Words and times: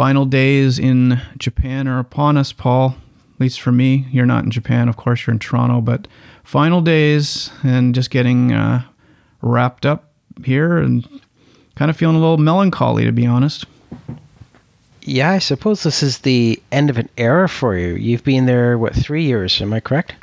final 0.00 0.24
days 0.24 0.78
in 0.78 1.20
Japan 1.36 1.86
are 1.86 1.98
upon 1.98 2.38
us, 2.38 2.54
Paul. 2.54 2.96
At 3.34 3.40
least 3.40 3.60
for 3.60 3.70
me. 3.70 4.06
You're 4.10 4.24
not 4.24 4.44
in 4.44 4.50
Japan, 4.50 4.88
of 4.88 4.96
course, 4.96 5.26
you're 5.26 5.34
in 5.34 5.38
Toronto, 5.38 5.82
but 5.82 6.08
final 6.42 6.80
days 6.80 7.50
and 7.62 7.94
just 7.94 8.08
getting 8.08 8.50
uh, 8.50 8.82
wrapped 9.42 9.84
up 9.84 10.10
here 10.42 10.78
and 10.78 11.06
kind 11.74 11.90
of 11.90 11.98
feeling 11.98 12.16
a 12.16 12.18
little 12.18 12.38
melancholy, 12.38 13.04
to 13.04 13.12
be 13.12 13.26
honest. 13.26 13.66
Yeah, 15.02 15.32
I 15.32 15.38
suppose 15.38 15.82
this 15.82 16.02
is 16.02 16.20
the 16.20 16.58
end 16.72 16.88
of 16.88 16.96
an 16.96 17.10
era 17.18 17.46
for 17.46 17.76
you. 17.76 17.94
You've 17.94 18.24
been 18.24 18.46
there, 18.46 18.78
what, 18.78 18.94
three 18.94 19.24
years? 19.24 19.60
Am 19.60 19.70
I 19.70 19.80
correct? 19.80 20.14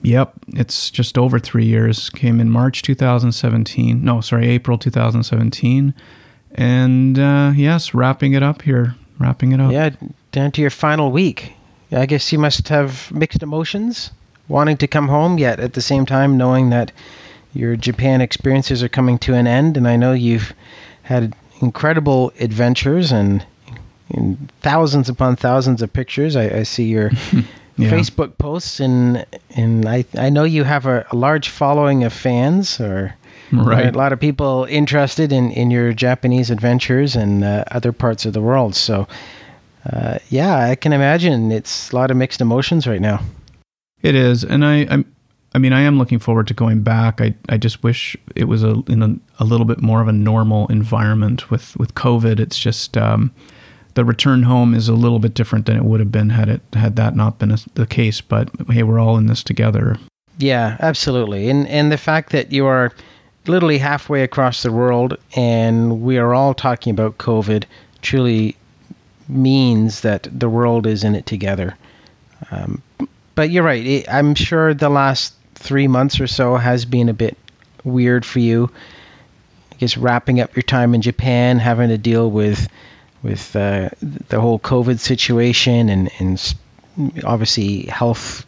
Yep, 0.00 0.32
it's 0.54 0.90
just 0.90 1.18
over 1.18 1.38
three 1.38 1.66
years. 1.66 2.08
Came 2.08 2.40
in 2.40 2.48
March 2.48 2.80
2017. 2.80 4.02
No, 4.02 4.22
sorry, 4.22 4.48
April 4.48 4.78
2017. 4.78 5.92
And 6.52 7.18
uh, 7.18 7.52
yes, 7.54 7.92
wrapping 7.92 8.32
it 8.32 8.42
up 8.42 8.62
here. 8.62 8.94
Wrapping 9.18 9.52
it 9.52 9.60
up. 9.60 9.72
Yeah, 9.72 9.90
down 10.32 10.52
to 10.52 10.60
your 10.60 10.70
final 10.70 11.10
week. 11.10 11.52
I 11.90 12.06
guess 12.06 12.32
you 12.32 12.38
must 12.38 12.68
have 12.68 13.10
mixed 13.12 13.42
emotions, 13.42 14.10
wanting 14.46 14.76
to 14.78 14.86
come 14.86 15.08
home, 15.08 15.38
yet 15.38 15.58
at 15.58 15.72
the 15.72 15.80
same 15.80 16.06
time 16.06 16.36
knowing 16.36 16.70
that 16.70 16.92
your 17.54 17.76
Japan 17.76 18.20
experiences 18.20 18.82
are 18.82 18.88
coming 18.88 19.18
to 19.20 19.34
an 19.34 19.46
end. 19.46 19.76
And 19.76 19.88
I 19.88 19.96
know 19.96 20.12
you've 20.12 20.52
had 21.02 21.34
incredible 21.60 22.32
adventures 22.38 23.10
and 23.10 23.44
in 24.10 24.48
thousands 24.60 25.08
upon 25.08 25.36
thousands 25.36 25.82
of 25.82 25.92
pictures. 25.92 26.36
I, 26.36 26.58
I 26.58 26.62
see 26.62 26.84
your 26.84 27.10
yeah. 27.76 27.90
Facebook 27.90 28.38
posts, 28.38 28.80
and 28.80 29.26
and 29.50 29.86
I 29.86 30.04
I 30.16 30.30
know 30.30 30.44
you 30.44 30.64
have 30.64 30.86
a, 30.86 31.06
a 31.10 31.16
large 31.16 31.48
following 31.48 32.04
of 32.04 32.12
fans, 32.12 32.80
or 32.80 33.14
right. 33.52 33.94
a 33.94 33.98
lot 33.98 34.12
of 34.12 34.20
people 34.20 34.66
interested 34.68 35.32
in 35.32 35.50
in 35.50 35.70
your 35.70 35.92
Japanese 35.92 36.50
adventures 36.50 37.16
and 37.16 37.44
uh, 37.44 37.64
other 37.70 37.92
parts 37.92 38.26
of 38.26 38.32
the 38.32 38.40
world. 38.40 38.74
So. 38.74 39.06
Uh, 39.90 40.18
yeah, 40.28 40.54
I 40.54 40.74
can 40.74 40.92
imagine 40.92 41.50
it's 41.50 41.92
a 41.92 41.96
lot 41.96 42.10
of 42.10 42.16
mixed 42.16 42.42
emotions 42.42 42.86
right 42.86 43.00
now. 43.00 43.20
It 44.02 44.14
is, 44.14 44.44
and 44.44 44.62
I, 44.62 44.86
I'm, 44.90 45.10
I 45.54 45.58
mean, 45.58 45.72
I 45.72 45.80
am 45.80 45.96
looking 45.96 46.18
forward 46.18 46.46
to 46.48 46.54
going 46.54 46.82
back. 46.82 47.22
I, 47.22 47.34
I 47.48 47.56
just 47.56 47.82
wish 47.82 48.14
it 48.34 48.44
was 48.44 48.62
a 48.62 48.82
in 48.88 49.02
a, 49.02 49.42
a 49.42 49.44
little 49.44 49.64
bit 49.64 49.80
more 49.80 50.02
of 50.02 50.08
a 50.08 50.12
normal 50.12 50.66
environment 50.66 51.50
with 51.50 51.74
with 51.76 51.94
COVID. 51.94 52.38
It's 52.38 52.58
just, 52.58 52.98
um, 52.98 53.32
the 53.94 54.04
return 54.04 54.42
home 54.42 54.74
is 54.74 54.88
a 54.88 54.94
little 54.94 55.20
bit 55.20 55.32
different 55.32 55.64
than 55.64 55.76
it 55.76 55.84
would 55.84 56.00
have 56.00 56.12
been 56.12 56.30
had 56.30 56.48
it 56.50 56.60
had 56.74 56.96
that 56.96 57.16
not 57.16 57.38
been 57.38 57.52
a, 57.52 57.58
the 57.74 57.86
case. 57.86 58.20
But 58.20 58.50
hey, 58.68 58.82
we're 58.82 58.98
all 58.98 59.16
in 59.16 59.26
this 59.26 59.42
together. 59.42 59.96
Yeah, 60.38 60.76
absolutely. 60.80 61.48
And 61.48 61.66
and 61.68 61.90
the 61.90 61.98
fact 61.98 62.30
that 62.32 62.52
you 62.52 62.66
are 62.66 62.92
literally 63.48 63.78
halfway 63.78 64.22
across 64.22 64.62
the 64.62 64.72
world 64.72 65.16
and 65.34 66.02
we 66.02 66.18
are 66.18 66.34
all 66.34 66.54
talking 66.54 66.90
about 66.90 67.18
COVID 67.18 67.64
truly 68.02 68.56
means 69.28 70.02
that 70.02 70.26
the 70.30 70.48
world 70.48 70.86
is 70.86 71.04
in 71.04 71.14
it 71.14 71.26
together. 71.26 71.76
Um, 72.50 72.82
but 73.34 73.50
you're 73.50 73.64
right. 73.64 74.04
I'm 74.10 74.34
sure 74.34 74.74
the 74.74 74.88
last 74.88 75.34
three 75.54 75.88
months 75.88 76.20
or 76.20 76.26
so 76.26 76.56
has 76.56 76.84
been 76.84 77.08
a 77.08 77.14
bit 77.14 77.36
weird 77.84 78.24
for 78.24 78.38
you. 78.38 78.70
I 79.72 79.76
guess 79.76 79.96
wrapping 79.96 80.40
up 80.40 80.56
your 80.56 80.62
time 80.62 80.94
in 80.94 81.02
Japan, 81.02 81.58
having 81.58 81.88
to 81.88 81.98
deal 81.98 82.30
with 82.30 82.68
with 83.22 83.56
uh, 83.56 83.90
the 84.00 84.40
whole 84.40 84.60
COVID 84.60 85.00
situation 85.00 85.88
and, 85.88 86.10
and 86.20 86.54
obviously 87.24 87.82
health 87.82 88.46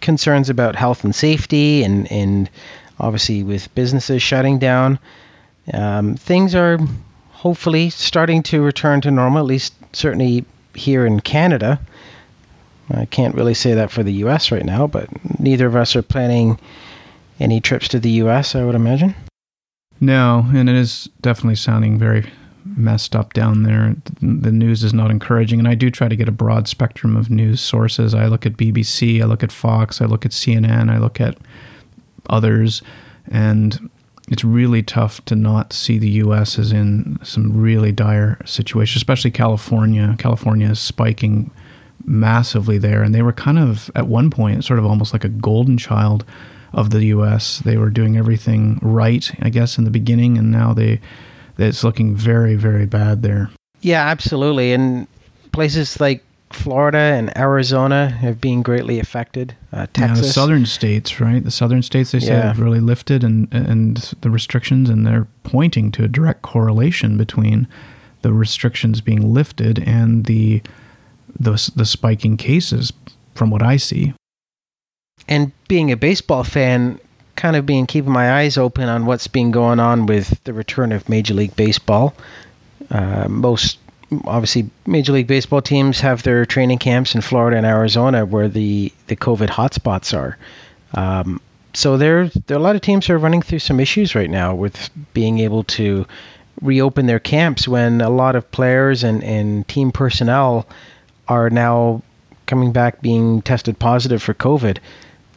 concerns 0.00 0.50
about 0.50 0.76
health 0.76 1.04
and 1.04 1.14
safety 1.14 1.82
and, 1.84 2.10
and 2.12 2.50
obviously 3.00 3.42
with 3.42 3.74
businesses 3.74 4.22
shutting 4.22 4.58
down. 4.58 4.98
Um, 5.72 6.14
things 6.14 6.54
are 6.54 6.78
hopefully 7.30 7.90
starting 7.90 8.42
to 8.44 8.62
return 8.62 9.00
to 9.02 9.10
normal, 9.10 9.40
at 9.40 9.46
least 9.46 9.74
certainly 9.92 10.44
here 10.74 11.06
in 11.06 11.20
Canada. 11.20 11.80
I 12.92 13.06
can't 13.06 13.34
really 13.34 13.54
say 13.54 13.74
that 13.74 13.90
for 13.90 14.02
the 14.02 14.12
US 14.24 14.50
right 14.50 14.64
now, 14.64 14.86
but 14.86 15.08
neither 15.38 15.66
of 15.66 15.76
us 15.76 15.94
are 15.96 16.02
planning 16.02 16.58
any 17.38 17.60
trips 17.60 17.88
to 17.88 18.00
the 18.00 18.10
US, 18.22 18.54
I 18.54 18.64
would 18.64 18.74
imagine. 18.74 19.14
No, 20.00 20.46
and 20.52 20.68
it 20.68 20.76
is 20.76 21.08
definitely 21.20 21.56
sounding 21.56 21.98
very 21.98 22.30
messed 22.64 23.14
up 23.14 23.32
down 23.32 23.62
there. 23.62 23.96
The 24.20 24.52
news 24.52 24.82
is 24.82 24.94
not 24.94 25.10
encouraging, 25.10 25.58
and 25.58 25.68
I 25.68 25.74
do 25.74 25.90
try 25.90 26.08
to 26.08 26.16
get 26.16 26.28
a 26.28 26.32
broad 26.32 26.68
spectrum 26.68 27.16
of 27.16 27.30
news 27.30 27.60
sources. 27.60 28.14
I 28.14 28.26
look 28.26 28.46
at 28.46 28.56
BBC, 28.56 29.22
I 29.22 29.24
look 29.24 29.42
at 29.42 29.52
Fox, 29.52 30.00
I 30.00 30.06
look 30.06 30.24
at 30.24 30.32
CNN, 30.32 30.90
I 30.90 30.98
look 30.98 31.20
at 31.20 31.36
others, 32.30 32.82
and 33.30 33.90
it's 34.28 34.44
really 34.44 34.82
tough 34.82 35.24
to 35.26 35.34
not 35.34 35.72
see 35.72 35.98
the 35.98 36.08
U.S. 36.10 36.58
as 36.58 36.72
in 36.72 37.18
some 37.22 37.60
really 37.60 37.92
dire 37.92 38.40
situation, 38.44 38.98
especially 38.98 39.30
California. 39.30 40.14
California 40.18 40.70
is 40.70 40.80
spiking 40.80 41.50
massively 42.04 42.78
there, 42.78 43.02
and 43.02 43.14
they 43.14 43.22
were 43.22 43.32
kind 43.32 43.58
of 43.58 43.90
at 43.94 44.06
one 44.06 44.30
point 44.30 44.64
sort 44.64 44.78
of 44.78 44.86
almost 44.86 45.12
like 45.12 45.24
a 45.24 45.28
golden 45.28 45.76
child 45.76 46.24
of 46.72 46.90
the 46.90 47.06
U.S. 47.06 47.58
They 47.58 47.76
were 47.76 47.90
doing 47.90 48.16
everything 48.16 48.78
right, 48.80 49.30
I 49.42 49.50
guess, 49.50 49.76
in 49.76 49.84
the 49.84 49.90
beginning, 49.90 50.38
and 50.38 50.50
now 50.50 50.72
they 50.72 51.00
it's 51.58 51.84
looking 51.84 52.14
very, 52.14 52.54
very 52.54 52.86
bad 52.86 53.22
there. 53.22 53.50
Yeah, 53.82 54.06
absolutely. 54.06 54.72
And 54.72 55.06
places 55.52 56.00
like 56.00 56.24
Florida 56.50 56.98
and 56.98 57.36
Arizona 57.38 58.08
have 58.08 58.40
been 58.40 58.62
greatly 58.62 58.98
affected. 58.98 59.54
Uh, 59.72 59.86
Texas, 59.92 60.18
yeah, 60.18 60.22
the 60.22 60.32
southern 60.32 60.66
states, 60.66 61.20
right? 61.20 61.42
The 61.42 61.50
southern 61.50 61.82
states 61.82 62.10
they 62.10 62.20
say 62.20 62.32
yeah. 62.32 62.48
have 62.48 62.58
really 62.58 62.80
lifted 62.80 63.22
and 63.22 63.52
and 63.52 63.96
the 64.20 64.30
restrictions, 64.30 64.90
and 64.90 65.06
they're 65.06 65.28
pointing 65.44 65.92
to 65.92 66.04
a 66.04 66.08
direct 66.08 66.42
correlation 66.42 67.16
between 67.16 67.68
the 68.22 68.32
restrictions 68.32 69.00
being 69.00 69.32
lifted 69.32 69.78
and 69.78 70.26
the 70.26 70.60
the 71.38 71.70
the 71.76 71.86
spiking 71.86 72.36
cases, 72.36 72.92
from 73.34 73.50
what 73.50 73.62
I 73.62 73.76
see. 73.76 74.12
And 75.28 75.52
being 75.68 75.92
a 75.92 75.96
baseball 75.96 76.42
fan, 76.42 76.98
kind 77.36 77.54
of 77.54 77.64
been 77.64 77.86
keeping 77.86 78.10
my 78.10 78.40
eyes 78.40 78.58
open 78.58 78.88
on 78.88 79.06
what's 79.06 79.28
been 79.28 79.52
going 79.52 79.78
on 79.78 80.06
with 80.06 80.42
the 80.44 80.52
return 80.52 80.90
of 80.90 81.08
Major 81.08 81.34
League 81.34 81.54
Baseball. 81.54 82.12
Uh, 82.90 83.28
most 83.28 83.78
obviously 84.24 84.70
Major 84.86 85.12
League 85.12 85.26
Baseball 85.26 85.62
teams 85.62 86.00
have 86.00 86.22
their 86.22 86.44
training 86.46 86.78
camps 86.78 87.14
in 87.14 87.20
Florida 87.20 87.56
and 87.56 87.66
Arizona, 87.66 88.24
where 88.24 88.48
the 88.48 88.92
the 89.06 89.16
COVID 89.16 89.48
hotspots 89.48 90.16
are. 90.16 90.36
Um, 90.94 91.40
so 91.72 91.96
there, 91.96 92.28
there 92.28 92.56
are 92.56 92.60
a 92.60 92.62
lot 92.62 92.74
of 92.74 92.82
teams 92.82 93.10
are 93.10 93.18
running 93.18 93.42
through 93.42 93.60
some 93.60 93.78
issues 93.78 94.14
right 94.14 94.30
now 94.30 94.54
with 94.54 94.90
being 95.14 95.38
able 95.38 95.64
to 95.64 96.06
reopen 96.60 97.06
their 97.06 97.20
camps 97.20 97.68
when 97.68 98.00
a 98.00 98.10
lot 98.10 98.34
of 98.34 98.50
players 98.50 99.04
and, 99.04 99.22
and 99.22 99.66
team 99.68 99.92
personnel 99.92 100.66
are 101.28 101.48
now 101.48 102.02
coming 102.46 102.72
back 102.72 103.00
being 103.00 103.40
tested 103.42 103.78
positive 103.78 104.22
for 104.22 104.34
COVID. 104.34 104.78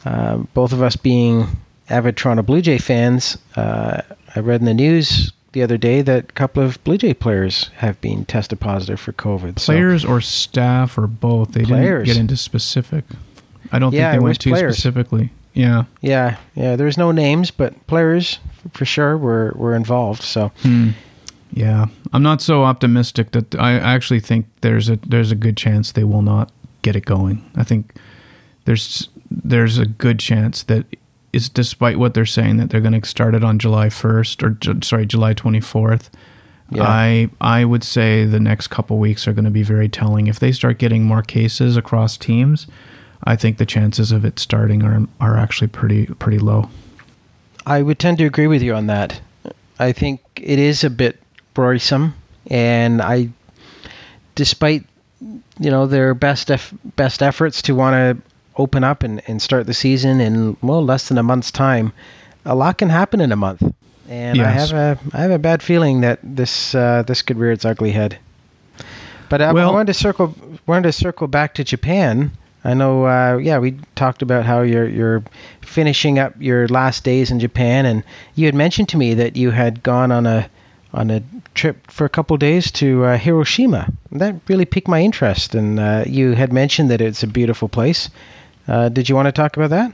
Uh, 0.06 0.38
both 0.54 0.74
of 0.74 0.82
us 0.82 0.96
being 0.96 1.48
avid 1.90 2.18
Toronto 2.18 2.42
Blue 2.42 2.62
Jay 2.62 2.80
fans, 2.80 3.38
uh, 3.56 4.02
I 4.36 4.40
read 4.40 4.60
in 4.60 4.66
the 4.66 4.74
news 4.74 5.32
the 5.54 5.64
other 5.64 5.78
day 5.78 6.02
that 6.02 6.24
a 6.30 6.34
couple 6.34 6.62
of 6.64 6.84
Blue 6.84 6.98
Jay 6.98 7.14
players 7.14 7.70
have 7.78 8.00
been 8.02 8.26
tested 8.26 8.60
positive 8.60 9.00
for 9.00 9.14
COVID. 9.14 9.56
Players 9.56 10.02
so, 10.02 10.10
or 10.10 10.22
staff 10.22 10.98
or 10.98 11.08
both? 11.08 11.54
They 11.54 11.64
players. 11.64 12.08
didn't 12.08 12.16
get 12.16 12.22
into 12.22 12.38
specific. 12.38 13.06
I 13.72 13.80
don't 13.80 13.94
yeah, 13.94 14.12
think 14.12 14.22
they 14.22 14.24
went 14.24 14.40
too 14.40 14.52
players. 14.52 14.76
specifically. 14.76 15.32
Yeah. 15.54 15.86
Yeah, 16.02 16.38
yeah. 16.56 16.76
There's 16.76 16.98
no 16.98 17.12
names, 17.12 17.52
but 17.52 17.88
players 17.88 18.40
for 18.74 18.86
sure 18.86 19.18
were 19.18 19.54
were 19.56 19.76
involved. 19.76 20.24
So. 20.24 20.52
Hmm. 20.62 20.90
Yeah, 21.56 21.86
I'm 22.12 22.24
not 22.24 22.42
so 22.42 22.64
optimistic 22.64 23.32
that 23.32 23.54
I 23.54 23.74
actually 23.74 24.20
think 24.20 24.48
there's 24.62 24.90
a 24.90 24.96
there's 24.96 25.32
a 25.32 25.36
good 25.36 25.56
chance 25.56 25.92
they 25.92 26.04
will 26.04 26.24
not 26.24 26.52
get 26.82 26.96
it 26.96 27.06
going. 27.06 27.48
I 27.56 27.64
think 27.64 27.94
there's 28.66 29.08
there's 29.30 29.78
a 29.78 29.86
good 29.86 30.20
chance 30.20 30.64
that 30.64 30.88
is 31.34 31.50
despite 31.50 31.98
what 31.98 32.14
they're 32.14 32.26
saying 32.26 32.58
that 32.58 32.70
they're 32.70 32.80
going 32.80 33.00
to 33.00 33.08
start 33.08 33.36
it 33.36 33.44
on 33.44 33.60
July 33.60 33.88
1st 33.88 34.44
or 34.44 34.82
sorry 34.84 35.06
July 35.06 35.34
24th. 35.34 36.10
Yeah. 36.70 36.84
I 36.84 37.30
I 37.42 37.66
would 37.66 37.84
say 37.84 38.26
the 38.26 38.40
next 38.40 38.68
couple 38.68 38.98
weeks 38.98 39.28
are 39.28 39.34
going 39.34 39.46
to 39.46 39.52
be 39.52 39.64
very 39.64 39.90
telling. 39.90 40.28
If 40.28 40.40
they 40.40 40.52
start 40.52 40.78
getting 40.78 41.04
more 41.04 41.22
cases 41.22 41.76
across 41.76 42.18
teams, 42.18 42.68
I 43.24 43.36
think 43.36 43.58
the 43.58 43.66
chances 43.66 44.12
of 44.12 44.24
it 44.24 44.40
starting 44.40 44.84
are 44.84 45.08
are 45.20 45.38
actually 45.38 45.68
pretty 45.68 46.06
pretty 46.06 46.40
low. 46.40 46.70
I 47.66 47.82
would 47.82 48.00
tend 48.00 48.18
to 48.20 48.26
agree 48.26 48.48
with 48.48 48.62
you 48.62 48.74
on 48.74 48.88
that. 48.88 49.20
I 49.80 49.92
think 49.92 50.22
it 50.36 50.60
is 50.60 50.84
a 50.84 50.90
bit 50.90 51.20
worrisome, 51.56 52.16
and 52.48 53.02
I, 53.02 53.30
despite 54.36 54.86
you 55.22 55.72
know 55.72 55.86
their 55.86 56.14
best 56.14 56.50
eff- 56.50 56.74
best 56.96 57.22
efforts 57.22 57.62
to 57.64 57.76
want 57.76 57.94
to 57.94 58.33
open 58.58 58.84
up 58.84 59.04
and, 59.04 59.22
and 59.28 59.42
start 59.42 59.66
the 59.66 59.74
season 59.74 60.22
in 60.22 60.58
well 60.62 60.84
less 60.84 61.08
than 61.08 61.18
a 61.18 61.24
month's 61.24 61.52
time, 61.52 61.94
a 62.46 62.56
lot 62.56 62.78
can 62.78 62.90
happen 62.90 63.22
in 63.22 63.32
a 63.32 63.36
month. 63.36 63.64
And 64.10 64.38
yes. 64.38 64.72
I 64.72 64.78
have 64.78 64.98
a 65.14 65.18
I 65.18 65.22
have 65.22 65.32
a 65.32 65.40
bad 65.40 65.64
feeling 65.64 66.02
that 66.02 66.20
this 66.22 66.76
uh, 66.76 67.04
this 67.08 67.22
could 67.22 67.38
rear 67.38 67.52
its 67.52 67.66
ugly 67.66 67.92
head. 67.92 68.18
But 69.30 69.42
I, 69.42 69.54
well, 69.54 69.70
I 69.70 69.74
wanted 69.74 69.88
to 69.88 69.94
circle 69.94 70.36
wanted 70.68 70.84
to 70.84 70.92
circle 70.92 71.28
back 71.28 71.56
to 71.56 71.64
Japan. 71.64 72.32
I 72.66 72.76
know, 72.76 73.06
uh, 73.06 73.38
yeah, 73.42 73.58
we 73.58 73.78
talked 73.96 74.22
about 74.22 74.46
how 74.46 74.62
you're 74.62 74.88
you're 74.88 75.24
finishing 75.62 76.20
up 76.20 76.34
your 76.40 76.68
last 76.68 77.04
days 77.04 77.32
in 77.32 77.40
Japan, 77.40 77.86
and 77.86 78.04
you 78.36 78.46
had 78.46 78.56
mentioned 78.56 78.90
to 78.90 78.98
me 78.98 79.16
that 79.16 79.36
you 79.36 79.52
had 79.52 79.84
gone 79.84 80.12
on 80.12 80.26
a 80.26 80.50
on 80.94 81.10
a 81.10 81.24
trip 81.56 81.90
for 81.90 82.06
a 82.06 82.10
couple 82.10 82.38
days 82.38 82.72
to 82.72 83.04
uh, 83.06 83.18
Hiroshima. 83.18 83.92
That 84.12 84.36
really 84.48 84.66
piqued 84.66 84.88
my 84.88 85.02
interest, 85.02 85.56
and 85.56 85.80
uh, 85.80 86.04
you 86.06 86.34
had 86.34 86.54
mentioned 86.54 86.92
that 86.92 87.02
it's 87.02 87.24
a 87.24 87.28
beautiful 87.28 87.68
place. 87.68 88.10
Uh, 88.68 88.90
did 88.90 89.10
you 89.10 89.16
want 89.16 89.28
to 89.28 89.32
talk 89.32 89.58
about 89.58 89.70
that? 89.70 89.94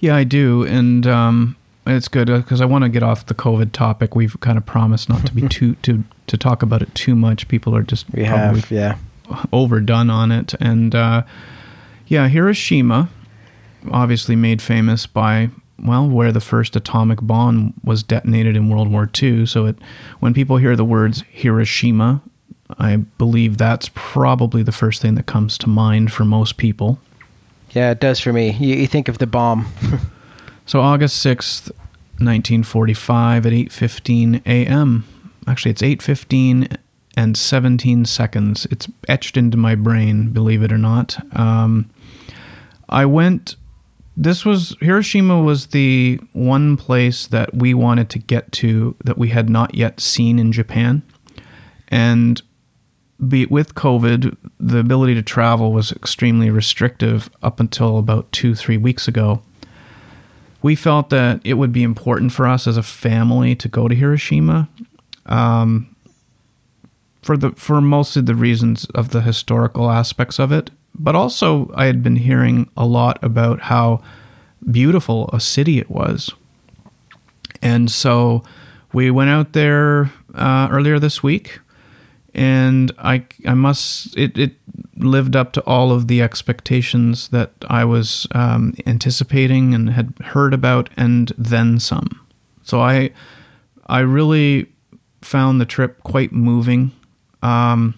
Yeah, 0.00 0.16
I 0.16 0.24
do, 0.24 0.64
and 0.64 1.06
um, 1.06 1.56
it's 1.86 2.08
good 2.08 2.26
because 2.28 2.60
I 2.60 2.64
want 2.64 2.84
to 2.84 2.88
get 2.88 3.02
off 3.02 3.26
the 3.26 3.34
COVID 3.34 3.72
topic. 3.72 4.14
We've 4.14 4.38
kind 4.40 4.58
of 4.58 4.66
promised 4.66 5.08
not 5.08 5.26
to 5.26 5.34
be 5.34 5.48
too 5.48 5.74
to 5.76 6.04
to 6.26 6.36
talk 6.36 6.62
about 6.62 6.82
it 6.82 6.94
too 6.94 7.14
much. 7.14 7.48
People 7.48 7.74
are 7.74 7.82
just 7.82 8.06
we 8.12 8.24
have 8.24 8.70
yeah 8.70 8.96
overdone 9.52 10.10
on 10.10 10.30
it, 10.32 10.54
and 10.54 10.94
uh, 10.94 11.22
yeah, 12.06 12.28
Hiroshima, 12.28 13.08
obviously 13.90 14.36
made 14.36 14.60
famous 14.62 15.06
by 15.06 15.50
well, 15.82 16.08
where 16.08 16.32
the 16.32 16.40
first 16.40 16.76
atomic 16.76 17.20
bomb 17.22 17.74
was 17.82 18.02
detonated 18.02 18.56
in 18.56 18.68
World 18.68 18.90
War 18.90 19.10
II. 19.20 19.44
So 19.46 19.66
it, 19.66 19.76
when 20.20 20.32
people 20.32 20.56
hear 20.56 20.76
the 20.76 20.84
words 20.84 21.24
Hiroshima, 21.30 22.22
I 22.78 22.96
believe 22.96 23.58
that's 23.58 23.90
probably 23.94 24.62
the 24.62 24.72
first 24.72 25.02
thing 25.02 25.14
that 25.16 25.26
comes 25.26 25.58
to 25.58 25.68
mind 25.68 26.12
for 26.12 26.24
most 26.24 26.56
people. 26.56 26.98
Yeah, 27.74 27.90
it 27.90 28.00
does 28.00 28.20
for 28.20 28.32
me. 28.32 28.52
You, 28.52 28.76
you 28.76 28.86
think 28.86 29.08
of 29.08 29.18
the 29.18 29.26
bomb. 29.26 29.66
so 30.66 30.80
August 30.80 31.24
6th, 31.24 31.70
1945 32.18 33.46
at 33.46 33.52
8:15 33.52 34.42
a.m. 34.46 35.04
Actually, 35.46 35.72
it's 35.72 35.82
8:15 35.82 36.76
and 37.16 37.36
17 37.36 38.04
seconds. 38.04 38.66
It's 38.70 38.88
etched 39.08 39.36
into 39.36 39.56
my 39.56 39.74
brain, 39.74 40.30
believe 40.30 40.62
it 40.62 40.72
or 40.72 40.78
not. 40.78 41.18
Um, 41.36 41.90
I 42.88 43.06
went 43.06 43.56
this 44.16 44.44
was 44.44 44.76
Hiroshima 44.80 45.42
was 45.42 45.68
the 45.68 46.20
one 46.32 46.76
place 46.76 47.26
that 47.26 47.52
we 47.54 47.74
wanted 47.74 48.08
to 48.10 48.18
get 48.20 48.52
to 48.52 48.94
that 49.04 49.18
we 49.18 49.30
had 49.30 49.48
not 49.50 49.74
yet 49.74 50.00
seen 50.00 50.38
in 50.38 50.52
Japan. 50.52 51.02
And 51.88 52.40
be, 53.28 53.46
with 53.46 53.74
COVID, 53.74 54.36
the 54.58 54.78
ability 54.78 55.14
to 55.14 55.22
travel 55.22 55.72
was 55.72 55.92
extremely 55.92 56.50
restrictive 56.50 57.30
up 57.42 57.60
until 57.60 57.98
about 57.98 58.30
two, 58.32 58.54
three 58.54 58.76
weeks 58.76 59.08
ago. 59.08 59.42
We 60.62 60.74
felt 60.74 61.10
that 61.10 61.40
it 61.44 61.54
would 61.54 61.72
be 61.72 61.82
important 61.82 62.32
for 62.32 62.46
us 62.46 62.66
as 62.66 62.76
a 62.76 62.82
family 62.82 63.54
to 63.56 63.68
go 63.68 63.86
to 63.86 63.94
Hiroshima, 63.94 64.68
um, 65.26 65.94
for 67.22 67.36
the 67.36 67.50
for 67.52 67.80
most 67.80 68.16
of 68.16 68.26
the 68.26 68.34
reasons 68.34 68.84
of 68.94 69.10
the 69.10 69.22
historical 69.22 69.90
aspects 69.90 70.38
of 70.38 70.52
it, 70.52 70.70
but 70.94 71.14
also 71.14 71.70
I 71.74 71.86
had 71.86 72.02
been 72.02 72.16
hearing 72.16 72.70
a 72.76 72.86
lot 72.86 73.22
about 73.22 73.62
how 73.62 74.02
beautiful 74.70 75.30
a 75.32 75.40
city 75.40 75.78
it 75.78 75.90
was. 75.90 76.30
And 77.62 77.90
so 77.90 78.42
we 78.92 79.10
went 79.10 79.30
out 79.30 79.54
there 79.54 80.12
uh, 80.34 80.68
earlier 80.70 80.98
this 80.98 81.22
week, 81.22 81.60
and 82.34 82.92
I 82.98 83.24
I 83.46 83.54
must 83.54 84.16
it, 84.16 84.36
it 84.36 84.52
lived 84.96 85.36
up 85.36 85.52
to 85.52 85.62
all 85.62 85.92
of 85.92 86.08
the 86.08 86.22
expectations 86.22 87.28
that 87.28 87.52
I 87.68 87.84
was 87.84 88.26
um, 88.32 88.74
anticipating 88.86 89.74
and 89.74 89.90
had 89.90 90.14
heard 90.20 90.54
about, 90.54 90.90
and 90.96 91.32
then 91.38 91.78
some. 91.80 92.20
So 92.62 92.80
I 92.80 93.10
I 93.86 94.00
really 94.00 94.66
found 95.22 95.60
the 95.60 95.66
trip 95.66 96.02
quite 96.02 96.32
moving. 96.32 96.92
Um, 97.42 97.94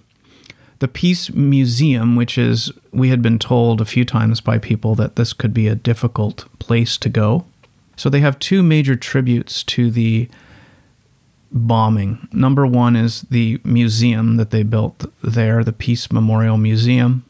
the 0.78 0.88
Peace 0.88 1.32
Museum, 1.32 2.16
which 2.16 2.36
is, 2.36 2.70
we 2.92 3.08
had 3.08 3.22
been 3.22 3.38
told 3.38 3.80
a 3.80 3.86
few 3.86 4.04
times 4.04 4.40
by 4.40 4.58
people 4.58 4.94
that 4.96 5.16
this 5.16 5.32
could 5.32 5.54
be 5.54 5.68
a 5.68 5.74
difficult 5.74 6.44
place 6.58 6.98
to 6.98 7.08
go. 7.08 7.46
So 7.96 8.10
they 8.10 8.20
have 8.20 8.38
two 8.38 8.62
major 8.62 8.94
tributes 8.94 9.62
to 9.64 9.90
the 9.90 10.28
bombing. 11.56 12.28
Number 12.32 12.66
one 12.66 12.96
is 12.96 13.22
the 13.22 13.60
museum 13.64 14.36
that 14.36 14.50
they 14.50 14.62
built 14.62 15.06
there, 15.22 15.64
the 15.64 15.72
Peace 15.72 16.12
Memorial 16.12 16.56
Museum. 16.56 17.24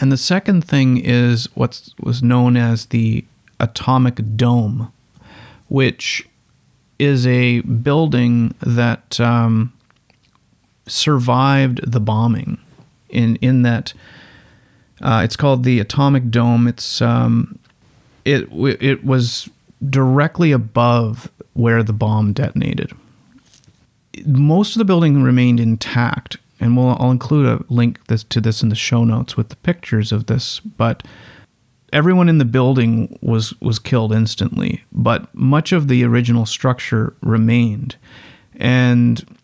And 0.00 0.10
the 0.10 0.16
second 0.16 0.64
thing 0.64 0.98
is 0.98 1.48
what 1.54 1.88
was 2.00 2.22
known 2.22 2.56
as 2.56 2.86
the 2.86 3.24
Atomic 3.58 4.36
Dome, 4.36 4.92
which 5.68 6.28
is 6.98 7.26
a 7.26 7.60
building 7.60 8.54
that 8.60 9.18
um, 9.20 9.72
survived 10.86 11.80
the 11.90 12.00
bombing 12.00 12.58
in 13.08 13.36
in 13.36 13.62
that 13.62 13.94
uh, 15.00 15.22
it's 15.24 15.36
called 15.36 15.64
the 15.64 15.80
atomic 15.80 16.30
dome 16.30 16.68
it's 16.68 17.00
um, 17.00 17.58
it 18.24 18.46
it 18.52 19.04
was 19.04 19.48
directly 19.88 20.52
above 20.52 21.30
where 21.54 21.82
the 21.82 21.92
bomb 21.92 22.32
detonated 22.32 22.92
most 24.26 24.74
of 24.74 24.78
the 24.78 24.84
building 24.84 25.22
remained 25.22 25.60
intact 25.60 26.36
and 26.58 26.76
we'll 26.76 26.96
I'll 27.00 27.10
include 27.10 27.46
a 27.46 27.64
link 27.72 28.06
this, 28.06 28.24
to 28.24 28.40
this 28.40 28.62
in 28.62 28.68
the 28.68 28.74
show 28.74 29.04
notes 29.04 29.36
with 29.36 29.48
the 29.48 29.56
pictures 29.56 30.12
of 30.12 30.26
this 30.26 30.60
but 30.60 31.02
everyone 31.92 32.28
in 32.28 32.38
the 32.38 32.44
building 32.44 33.18
was 33.20 33.58
was 33.60 33.78
killed 33.78 34.12
instantly 34.12 34.84
but 34.92 35.32
much 35.34 35.72
of 35.72 35.88
the 35.88 36.04
original 36.04 36.46
structure 36.46 37.14
remained. 37.22 37.96
And 38.56 39.38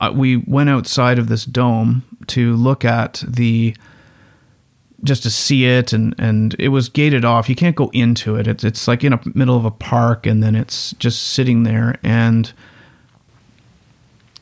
uh, 0.00 0.12
we 0.14 0.36
went 0.36 0.70
outside 0.70 1.18
of 1.18 1.28
this 1.28 1.44
dome 1.44 2.04
to 2.28 2.56
look 2.56 2.84
at 2.84 3.22
the 3.26 3.76
just 5.04 5.24
to 5.24 5.30
see 5.30 5.66
it 5.66 5.92
and 5.92 6.14
and 6.18 6.54
it 6.58 6.68
was 6.68 6.88
gated 6.88 7.24
off. 7.24 7.48
You 7.48 7.56
can't 7.56 7.76
go 7.76 7.90
into 7.92 8.36
it. 8.36 8.46
It's 8.46 8.64
it's 8.64 8.88
like 8.88 9.04
in 9.04 9.12
a 9.12 9.20
middle 9.34 9.56
of 9.56 9.64
a 9.64 9.70
park 9.70 10.26
and 10.26 10.42
then 10.42 10.54
it's 10.54 10.92
just 10.92 11.22
sitting 11.22 11.64
there 11.64 11.98
and 12.02 12.52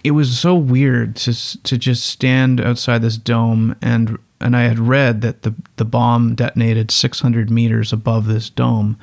it 0.02 0.12
was 0.12 0.38
so 0.38 0.54
weird 0.54 1.16
to 1.16 1.62
to 1.62 1.76
just 1.78 2.06
stand 2.06 2.60
outside 2.60 3.02
this 3.02 3.16
dome 3.16 3.76
and 3.82 4.18
and 4.40 4.56
I 4.56 4.62
had 4.62 4.78
read 4.78 5.20
that 5.22 5.42
the 5.42 5.54
the 5.76 5.84
bomb 5.84 6.34
detonated 6.34 6.90
600 6.90 7.50
meters 7.50 7.92
above 7.92 8.26
this 8.26 8.50
dome 8.50 8.98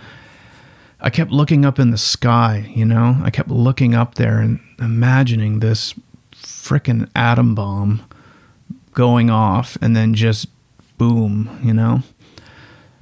I 1.00 1.10
kept 1.10 1.32
looking 1.32 1.66
up 1.66 1.80
in 1.80 1.92
the 1.92 1.98
sky 1.98 2.72
you 2.74 2.86
know 2.86 3.18
I 3.24 3.30
kept 3.30 3.50
looking 3.50 3.94
up 3.94 4.16
there 4.16 4.40
and 4.40 4.60
imagining 4.80 5.60
this 5.60 5.94
freaking 6.36 7.10
atom 7.16 7.56
bomb 7.56 8.04
going 8.94 9.30
off 9.30 9.78
and 9.82 9.96
then 9.96 10.14
just 10.16 10.48
boom, 10.98 11.60
you 11.64 11.74
know? 11.74 12.02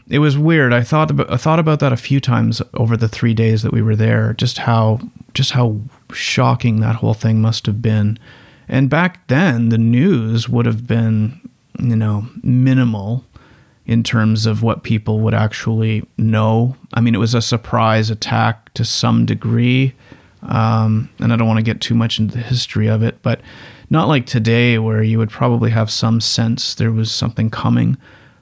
It 0.10 0.20
was 0.20 0.38
weird. 0.38 0.74
I 0.74 0.84
thought 0.84 1.12
about 1.12 1.32
I 1.32 1.38
thought 1.38 1.60
about 1.60 1.80
that 1.80 1.94
a 1.94 1.98
few 1.98 2.20
times 2.20 2.62
over 2.76 2.96
the 2.96 3.08
3 3.08 3.34
days 3.34 3.64
that 3.64 3.74
we 3.74 3.82
were 3.82 3.96
there, 3.96 4.34
just 4.34 4.60
how 4.60 5.00
just 5.34 5.52
how 5.52 5.80
shocking 6.14 6.80
that 6.80 6.98
whole 6.98 7.14
thing 7.14 7.42
must 7.42 7.66
have 7.66 7.82
been. 7.82 8.20
And 8.68 8.90
back 8.90 9.28
then 9.28 9.70
the 9.70 9.78
news 9.78 10.48
would 10.48 10.66
have 10.66 10.88
been, 10.88 11.50
you 11.80 11.96
know, 11.96 12.28
minimal 12.44 13.24
in 13.86 14.02
terms 14.04 14.46
of 14.46 14.64
what 14.64 14.84
people 14.84 15.20
would 15.20 15.34
actually 15.34 16.08
know. 16.18 16.76
I 16.94 17.02
mean, 17.02 17.14
it 17.14 17.20
was 17.20 17.36
a 17.36 17.42
surprise 17.42 18.10
attack 18.10 18.74
to 18.74 18.86
some 18.86 19.26
degree 19.26 19.94
um, 20.48 21.10
and 21.20 21.34
I 21.34 21.36
don't 21.36 21.48
want 21.48 21.58
to 21.58 21.64
get 21.64 21.82
too 21.82 21.96
much 21.96 22.20
into 22.20 22.36
the 22.36 22.44
history 22.44 22.88
of 22.88 23.02
it, 23.04 23.22
but 23.22 23.42
not 23.90 24.08
like 24.08 24.26
today 24.26 24.78
where 24.78 25.04
you 25.04 25.18
would 25.18 25.30
probably 25.30 25.72
have 25.72 25.90
some 25.90 26.22
sense 26.22 26.76
there 26.76 26.92
was 26.92 27.12
something 27.12 27.50
coming. 27.50 27.98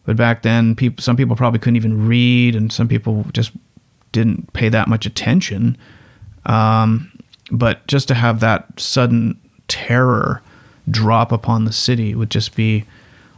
But 0.05 0.17
back 0.17 0.41
then, 0.41 0.75
people, 0.75 1.01
some 1.01 1.15
people 1.15 1.35
probably 1.35 1.59
couldn't 1.59 1.77
even 1.77 2.07
read, 2.07 2.55
and 2.55 2.71
some 2.71 2.87
people 2.87 3.25
just 3.33 3.51
didn't 4.11 4.51
pay 4.53 4.69
that 4.69 4.87
much 4.87 5.05
attention. 5.05 5.77
Um, 6.45 7.11
but 7.51 7.85
just 7.87 8.07
to 8.09 8.13
have 8.13 8.39
that 8.41 8.79
sudden 8.79 9.39
terror 9.67 10.41
drop 10.89 11.31
upon 11.31 11.65
the 11.65 11.71
city 11.71 12.15
would 12.15 12.29
just 12.29 12.55
be 12.55 12.85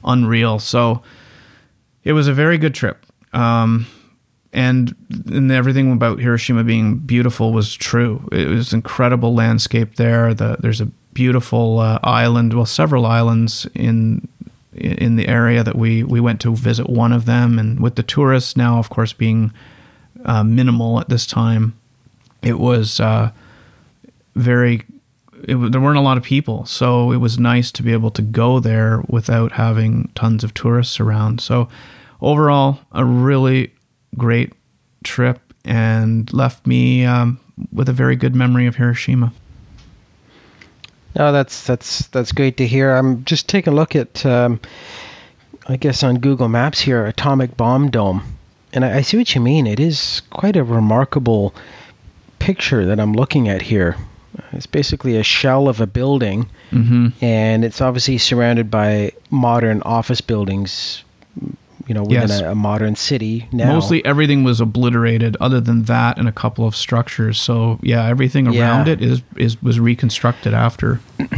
unreal. 0.04 0.60
So 0.60 1.02
it 2.04 2.14
was 2.14 2.28
a 2.28 2.34
very 2.34 2.58
good 2.58 2.74
trip. 2.74 3.06
Um, 3.34 3.88
and 4.54 4.96
and 5.28 5.52
everything 5.52 5.92
about 5.92 6.20
Hiroshima 6.20 6.64
being 6.64 6.98
beautiful 6.98 7.52
was 7.52 7.76
true. 7.76 8.28
It 8.32 8.48
was 8.48 8.74
incredible 8.74 9.34
landscape 9.34 9.96
there. 9.96 10.34
The, 10.34 10.58
there's 10.60 10.80
a 10.80 10.86
beautiful 11.14 11.80
uh, 11.80 12.00
island, 12.04 12.54
well, 12.54 12.66
several 12.66 13.06
islands 13.06 13.68
in 13.76 14.28
in 14.76 15.16
the 15.16 15.28
area 15.28 15.64
that 15.64 15.76
we 15.76 16.04
we 16.04 16.20
went 16.20 16.42
to 16.42 16.56
visit 16.56 16.90
one 16.90 17.14
of 17.14 17.26
them, 17.26 17.58
and 17.58 17.80
with 17.80 17.96
the 17.96 18.04
tourists 18.04 18.58
now, 18.58 18.78
of 18.78 18.90
course, 18.90 19.14
being 19.14 19.54
uh, 20.26 20.44
minimal 20.44 21.00
at 21.00 21.10
this 21.10 21.26
time, 21.26 21.78
it 22.42 22.60
was 22.60 23.00
uh, 23.00 23.32
very. 24.36 24.84
It, 25.48 25.72
there 25.72 25.82
weren't 25.82 25.98
a 25.98 26.02
lot 26.02 26.18
of 26.18 26.24
people, 26.24 26.66
so 26.66 27.12
it 27.12 27.18
was 27.18 27.38
nice 27.38 27.72
to 27.74 27.84
be 27.84 27.94
able 27.94 28.10
to 28.12 28.22
go 28.22 28.60
there 28.60 29.04
without 29.08 29.54
having 29.54 30.10
tons 30.16 30.44
of 30.44 30.54
tourists 30.54 31.00
around. 31.00 31.40
So, 31.42 31.68
overall, 32.22 32.80
a 32.92 33.06
really 33.06 33.74
great 34.18 34.54
trip 35.04 35.40
and 35.64 36.32
left 36.34 36.66
me 36.66 37.06
um, 37.06 37.40
with 37.72 37.90
a 37.90 37.94
very 37.94 38.16
good 38.16 38.36
memory 38.36 38.66
of 38.66 38.78
Hiroshima. 38.78 39.34
No, 41.16 41.32
that's 41.32 41.66
that's 41.66 42.08
that's 42.08 42.34
great 42.34 42.58
to 42.58 42.68
hear. 42.68 42.94
I'm 42.94 43.24
just 43.24 43.48
taking 43.48 43.74
a 43.74 43.76
look 43.76 43.96
at, 43.96 44.26
um, 44.26 44.60
I 45.68 45.78
guess 45.78 46.04
on 46.04 46.20
Google 46.20 46.50
Maps 46.50 46.80
here, 46.80 47.06
atomic 47.06 47.56
bomb 47.56 47.90
dome, 47.90 48.24
and 48.74 48.84
I, 48.84 48.98
I, 48.98 49.02
see 49.02 49.18
what 49.18 49.34
you 49.34 49.40
mean. 49.40 49.66
It 49.66 49.80
is 49.80 50.22
quite 50.30 50.58
a 50.58 50.64
remarkable 50.64 51.56
picture 52.40 52.86
that 52.88 53.00
I'm 53.00 53.14
looking 53.14 53.48
at 53.48 53.62
here. 53.62 53.96
it's 54.52 54.66
basically 54.66 55.16
a 55.16 55.24
shell 55.24 55.70
of 55.70 55.80
a 55.80 55.88
building, 55.88 56.50
hmm 56.70 57.08
and 57.22 57.64
it's 57.64 57.80
obviously 57.80 58.18
surrounded 58.18 58.70
by 58.70 59.14
modern 59.30 59.82
office 59.84 60.20
buildings. 60.20 61.04
You 61.88 61.94
know, 61.94 62.02
within 62.02 62.30
Yes. 62.30 62.42
a, 62.42 62.52
a 62.52 62.56
modern 62.56 62.96
city 62.96 63.48
now. 63.52 63.72
Mostly 63.74 64.04
everything 64.06 64.44
was 64.44 64.60
obliterated, 64.60 65.38
other 65.40 65.62
than 65.62 65.84
that 65.84 66.18
and 66.18 66.28
a 66.28 66.32
couple 66.32 66.66
of 66.68 66.76
structures. 66.76 67.40
So 67.40 67.80
yeah, 67.84 68.06
everything 68.08 68.48
around 68.48 68.88
Yeah. 68.88 68.94
it 68.94 69.02
is 69.02 69.22
is 69.38 69.62
was 69.62 69.80
reconstructed 69.80 70.54
after. 70.54 71.00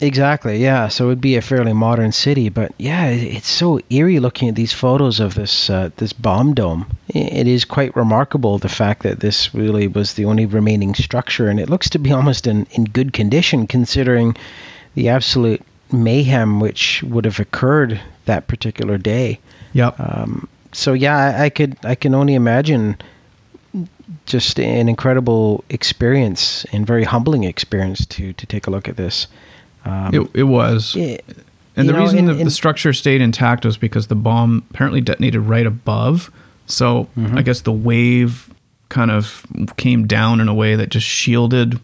Exactly, 0.00 0.58
yeah. 0.62 0.86
So 0.88 1.06
it 1.06 1.08
would 1.08 1.20
be 1.20 1.34
a 1.36 1.42
fairly 1.42 1.72
modern 1.72 2.12
city, 2.12 2.50
but 2.50 2.72
yeah, 2.78 3.06
it's 3.06 3.48
so 3.48 3.80
eerie 3.90 4.20
looking 4.20 4.48
at 4.48 4.54
these 4.54 4.72
photos 4.72 5.18
of 5.18 5.34
this 5.34 5.68
uh, 5.70 5.90
this 5.96 6.12
bomb 6.12 6.54
dome. 6.54 6.86
It 7.08 7.48
is 7.48 7.64
quite 7.64 7.96
remarkable 7.96 8.58
the 8.58 8.68
fact 8.68 9.02
that 9.02 9.18
this 9.18 9.52
really 9.56 9.88
was 9.88 10.14
the 10.14 10.26
only 10.26 10.46
remaining 10.46 10.94
structure, 10.94 11.48
and 11.48 11.58
it 11.58 11.68
looks 11.68 11.90
to 11.90 11.98
be 11.98 12.12
almost 12.12 12.46
in, 12.46 12.66
in 12.70 12.84
good 12.84 13.12
condition 13.12 13.66
considering 13.66 14.36
the 14.94 15.08
absolute 15.08 15.62
mayhem 15.90 16.60
which 16.60 17.02
would 17.02 17.24
have 17.24 17.40
occurred 17.40 18.00
that 18.26 18.46
particular 18.46 18.98
day. 18.98 19.40
Yep. 19.78 20.00
Um, 20.00 20.48
so 20.72 20.92
yeah, 20.92 21.16
I, 21.16 21.44
I 21.44 21.50
could 21.50 21.76
I 21.84 21.94
can 21.94 22.14
only 22.14 22.34
imagine 22.34 22.96
just 24.26 24.58
an 24.58 24.88
incredible 24.88 25.64
experience 25.70 26.66
and 26.72 26.86
very 26.86 27.04
humbling 27.04 27.44
experience 27.44 28.04
to 28.06 28.32
to 28.32 28.46
take 28.46 28.66
a 28.66 28.70
look 28.70 28.88
at 28.88 28.96
this. 28.96 29.28
Um, 29.84 30.14
it 30.14 30.30
it 30.34 30.42
was. 30.44 30.94
yeah, 30.96 31.18
And 31.76 31.88
the 31.88 31.92
know, 31.92 32.00
reason 32.00 32.26
the 32.26 32.50
structure 32.50 32.92
stayed 32.92 33.20
intact 33.20 33.64
was 33.64 33.76
because 33.78 34.08
the 34.08 34.16
bomb 34.16 34.64
apparently 34.70 35.00
detonated 35.00 35.40
right 35.42 35.66
above. 35.66 36.30
So 36.66 37.06
Mm-hmm. 37.16 37.38
I 37.38 37.42
guess 37.42 37.62
the 37.62 37.72
wave 37.72 38.50
kind 38.88 39.10
of 39.10 39.46
came 39.76 40.06
down 40.06 40.40
in 40.40 40.48
a 40.48 40.54
way 40.54 40.74
that 40.76 40.88
just 40.90 41.06
shielded 41.06 41.78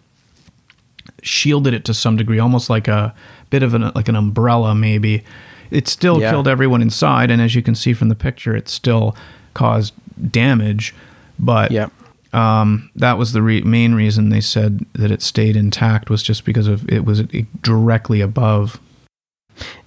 shielded 1.22 1.74
it 1.74 1.84
to 1.86 1.94
some 1.94 2.16
degree, 2.16 2.38
almost 2.38 2.68
like 2.68 2.88
a 2.88 3.14
bit 3.50 3.62
of 3.62 3.74
an 3.74 3.92
like 3.94 4.08
an 4.08 4.16
umbrella 4.16 4.74
maybe. 4.74 5.22
It 5.70 5.88
still 5.88 6.20
Yeah. 6.20 6.30
killed 6.30 6.48
everyone 6.48 6.82
inside, 6.82 7.30
and 7.30 7.40
as 7.42 7.54
you 7.54 7.62
can 7.62 7.74
see 7.74 7.92
from 7.92 8.08
the 8.08 8.14
picture, 8.14 8.54
it 8.54 8.68
still 8.68 9.16
caused 9.54 9.92
damage. 10.30 10.94
But 11.38 11.70
yeah. 11.72 11.88
um, 12.32 12.90
that 12.96 13.18
was 13.18 13.32
the 13.32 13.42
re- 13.42 13.62
main 13.62 13.94
reason 13.94 14.28
they 14.28 14.40
said 14.40 14.84
that 14.94 15.10
it 15.10 15.22
stayed 15.22 15.56
intact 15.56 16.10
was 16.10 16.22
just 16.22 16.44
because 16.44 16.66
of 16.68 16.88
it 16.88 17.04
was 17.04 17.22
directly 17.62 18.20
above. 18.20 18.78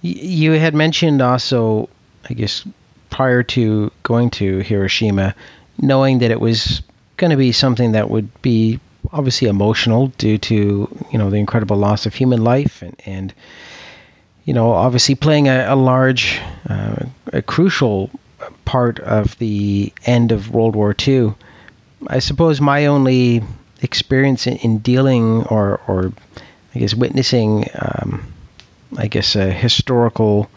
You 0.02 0.52
had 0.52 0.74
mentioned 0.74 1.20
also, 1.20 1.88
I 2.28 2.34
guess, 2.34 2.64
prior 3.10 3.42
to 3.42 3.90
going 4.02 4.30
to 4.30 4.58
Hiroshima, 4.60 5.34
knowing 5.80 6.18
that 6.20 6.30
it 6.30 6.40
was 6.40 6.82
going 7.16 7.30
to 7.30 7.36
be 7.36 7.52
something 7.52 7.92
that 7.92 8.10
would 8.10 8.28
be 8.42 8.80
obviously 9.12 9.48
emotional 9.48 10.08
due 10.18 10.36
to 10.38 10.88
you 11.10 11.18
know 11.18 11.30
the 11.30 11.36
incredible 11.36 11.76
loss 11.76 12.04
of 12.06 12.14
human 12.14 12.44
life 12.44 12.82
and 12.82 12.94
and 13.06 13.34
you 14.48 14.54
know 14.54 14.72
obviously 14.72 15.14
playing 15.14 15.46
a, 15.46 15.66
a 15.68 15.76
large, 15.76 16.40
uh, 16.70 17.04
a 17.34 17.42
crucial 17.42 18.10
part 18.64 18.98
of 18.98 19.36
the 19.36 19.92
end 20.06 20.32
of 20.32 20.50
World 20.50 20.74
War 20.74 20.96
II. 21.06 21.34
I 22.06 22.20
suppose 22.20 22.58
my 22.58 22.86
only 22.86 23.42
experience 23.82 24.46
in, 24.46 24.56
in 24.56 24.78
dealing 24.78 25.44
or 25.44 25.82
or 25.86 26.12
I 26.74 26.78
guess 26.78 26.94
witnessing. 26.94 27.66
Um, 27.78 28.32
I 28.96 29.08
guess, 29.08 29.36
a 29.36 29.50
historical 29.50 30.48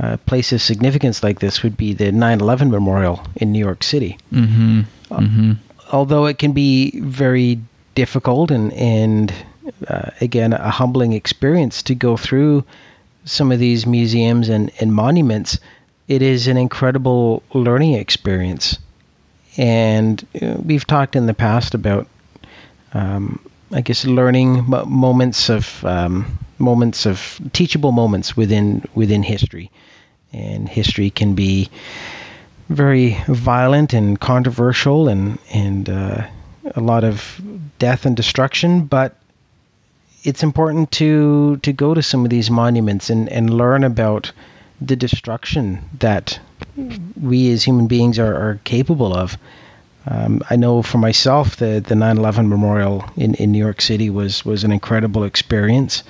uh, 0.00 0.16
place 0.26 0.52
of 0.52 0.60
significance 0.60 1.22
like 1.22 1.38
this 1.38 1.62
would 1.62 1.76
be 1.76 1.92
the 1.92 2.10
9 2.10 2.40
11 2.40 2.72
memorial 2.72 3.24
in 3.36 3.52
New 3.52 3.60
York 3.60 3.84
City. 3.84 4.18
Mm-hmm. 4.32 4.80
mm-hmm. 5.10 5.52
Although 5.92 6.26
it 6.26 6.38
can 6.38 6.52
be 6.52 6.98
very 7.00 7.60
difficult 7.94 8.50
and, 8.50 8.72
and 8.72 9.32
uh, 9.86 10.10
again, 10.20 10.52
a 10.52 10.70
humbling 10.70 11.12
experience 11.12 11.84
to 11.84 11.94
go 11.94 12.16
through 12.16 12.64
some 13.30 13.52
of 13.52 13.58
these 13.58 13.86
museums 13.86 14.48
and, 14.48 14.70
and 14.80 14.92
monuments, 14.92 15.58
it 16.06 16.22
is 16.22 16.48
an 16.48 16.56
incredible 16.56 17.42
learning 17.52 17.94
experience. 17.94 18.78
And 19.56 20.24
uh, 20.40 20.56
we've 20.64 20.86
talked 20.86 21.16
in 21.16 21.26
the 21.26 21.34
past 21.34 21.74
about, 21.74 22.06
um, 22.94 23.44
I 23.72 23.82
guess, 23.82 24.04
learning 24.04 24.64
moments 24.68 25.50
of 25.50 25.84
um, 25.84 26.38
moments 26.58 27.06
of 27.06 27.40
teachable 27.52 27.92
moments 27.92 28.36
within 28.36 28.84
within 28.94 29.22
history, 29.22 29.70
and 30.32 30.68
history 30.68 31.10
can 31.10 31.34
be 31.34 31.70
very 32.68 33.16
violent 33.26 33.92
and 33.92 34.18
controversial 34.18 35.08
and 35.08 35.38
and 35.52 35.88
uh, 35.88 36.26
a 36.74 36.80
lot 36.80 37.04
of 37.04 37.40
death 37.78 38.06
and 38.06 38.16
destruction, 38.16 38.86
but 38.86 39.16
it's 40.22 40.42
important 40.42 40.90
to 40.92 41.56
to 41.58 41.72
go 41.72 41.94
to 41.94 42.02
some 42.02 42.24
of 42.24 42.30
these 42.30 42.50
monuments 42.50 43.10
and, 43.10 43.28
and 43.28 43.50
learn 43.50 43.84
about 43.84 44.32
the 44.80 44.96
destruction 44.96 45.80
that 45.98 46.38
we 47.20 47.50
as 47.52 47.64
human 47.64 47.86
beings 47.88 48.18
are, 48.18 48.34
are 48.34 48.60
capable 48.64 49.14
of. 49.14 49.36
Um, 50.06 50.42
I 50.48 50.56
know 50.56 50.82
for 50.82 50.98
myself 50.98 51.56
the 51.56 51.80
the 51.86 51.94
9/11 51.94 52.48
memorial 52.48 53.04
in, 53.16 53.34
in 53.34 53.52
New 53.52 53.58
York 53.58 53.80
City 53.80 54.10
was 54.10 54.44
was 54.44 54.64
an 54.64 54.72
incredible 54.72 55.24
experience, 55.24 56.02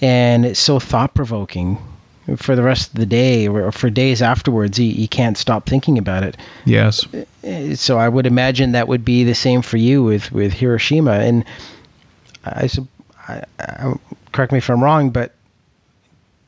and 0.00 0.44
it's 0.44 0.60
so 0.60 0.78
thought 0.78 1.14
provoking. 1.14 1.78
For 2.36 2.54
the 2.54 2.62
rest 2.62 2.90
of 2.90 2.94
the 2.94 3.06
day 3.06 3.48
or 3.48 3.72
for 3.72 3.90
days 3.90 4.22
afterwards, 4.22 4.78
you, 4.78 4.86
you 4.86 5.08
can't 5.08 5.36
stop 5.36 5.66
thinking 5.66 5.98
about 5.98 6.22
it. 6.22 6.36
Yes. 6.64 7.04
Uh, 7.12 7.74
So 7.74 7.98
I 7.98 8.08
would 8.08 8.26
imagine 8.26 8.72
that 8.72 8.86
would 8.86 9.04
be 9.04 9.24
the 9.24 9.34
same 9.34 9.60
for 9.60 9.76
you 9.76 10.04
with, 10.04 10.30
with 10.30 10.52
Hiroshima. 10.52 11.14
And 11.14 11.44
I, 12.44 12.68
I, 13.28 13.44
I, 13.58 13.94
correct 14.32 14.52
me 14.52 14.58
if 14.58 14.68
I'm 14.70 14.82
wrong, 14.82 15.10
but 15.10 15.32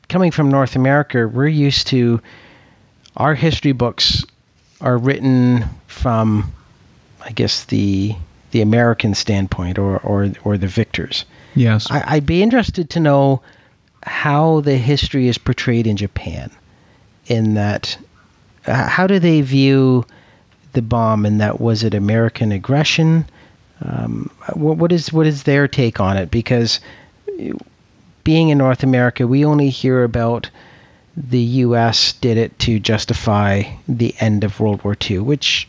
coming 0.09 0.31
from 0.31 0.49
North 0.49 0.75
America, 0.75 1.27
we're 1.27 1.47
used 1.47 1.87
to 1.87 2.21
our 3.15 3.33
history 3.33 3.71
books 3.71 4.25
are 4.81 4.97
written 4.97 5.65
from, 5.87 6.51
I 7.21 7.31
guess 7.31 7.65
the 7.65 8.15
the 8.51 8.61
American 8.61 9.15
standpoint 9.15 9.77
or 9.77 9.97
or, 9.97 10.31
or 10.43 10.57
the 10.57 10.67
victors. 10.67 11.25
Yes. 11.55 11.89
I, 11.89 12.03
I'd 12.15 12.25
be 12.25 12.43
interested 12.43 12.91
to 12.91 12.99
know 12.99 13.41
how 14.03 14.61
the 14.61 14.77
history 14.77 15.27
is 15.27 15.37
portrayed 15.37 15.87
in 15.87 15.97
Japan. 15.97 16.51
In 17.27 17.55
that, 17.55 17.97
uh, 18.67 18.87
how 18.87 19.07
do 19.07 19.17
they 19.17 19.41
view 19.41 20.05
the 20.73 20.81
bomb? 20.81 21.25
And 21.25 21.41
that 21.41 21.59
was 21.59 21.83
it 21.83 21.93
American 21.93 22.51
aggression? 22.51 23.25
Um, 23.81 24.29
what, 24.53 24.77
what 24.77 24.91
is 24.91 25.11
what 25.11 25.27
is 25.27 25.43
their 25.43 25.67
take 25.67 25.99
on 25.99 26.17
it? 26.17 26.31
Because 26.31 26.79
being 28.23 28.49
in 28.49 28.57
North 28.57 28.83
America, 28.83 29.27
we 29.27 29.45
only 29.45 29.69
hear 29.69 30.03
about 30.03 30.49
the 31.17 31.39
U.S. 31.39 32.13
did 32.13 32.37
it 32.37 32.57
to 32.59 32.79
justify 32.79 33.63
the 33.87 34.13
end 34.19 34.43
of 34.43 34.59
World 34.59 34.83
War 34.83 34.97
II, 35.09 35.19
which 35.19 35.67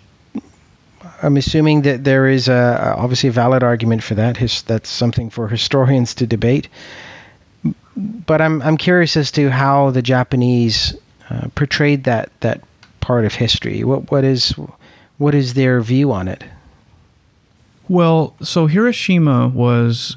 I'm 1.22 1.36
assuming 1.36 1.82
that 1.82 2.04
there 2.04 2.28
is 2.28 2.48
a, 2.48 2.94
obviously 2.96 3.28
a 3.28 3.32
valid 3.32 3.62
argument 3.62 4.02
for 4.02 4.16
that. 4.16 4.36
His, 4.36 4.62
that's 4.62 4.88
something 4.88 5.30
for 5.30 5.48
historians 5.48 6.14
to 6.14 6.26
debate. 6.26 6.68
But 7.96 8.40
I'm 8.40 8.60
I'm 8.60 8.76
curious 8.76 9.16
as 9.16 9.30
to 9.32 9.50
how 9.50 9.90
the 9.90 10.02
Japanese 10.02 10.94
uh, 11.30 11.48
portrayed 11.54 12.04
that 12.04 12.30
that 12.40 12.60
part 13.00 13.24
of 13.24 13.34
history. 13.34 13.84
What 13.84 14.10
what 14.10 14.24
is 14.24 14.54
what 15.16 15.34
is 15.34 15.54
their 15.54 15.80
view 15.80 16.12
on 16.12 16.28
it? 16.28 16.44
Well, 17.88 18.34
so 18.42 18.66
Hiroshima 18.66 19.48
was 19.48 20.16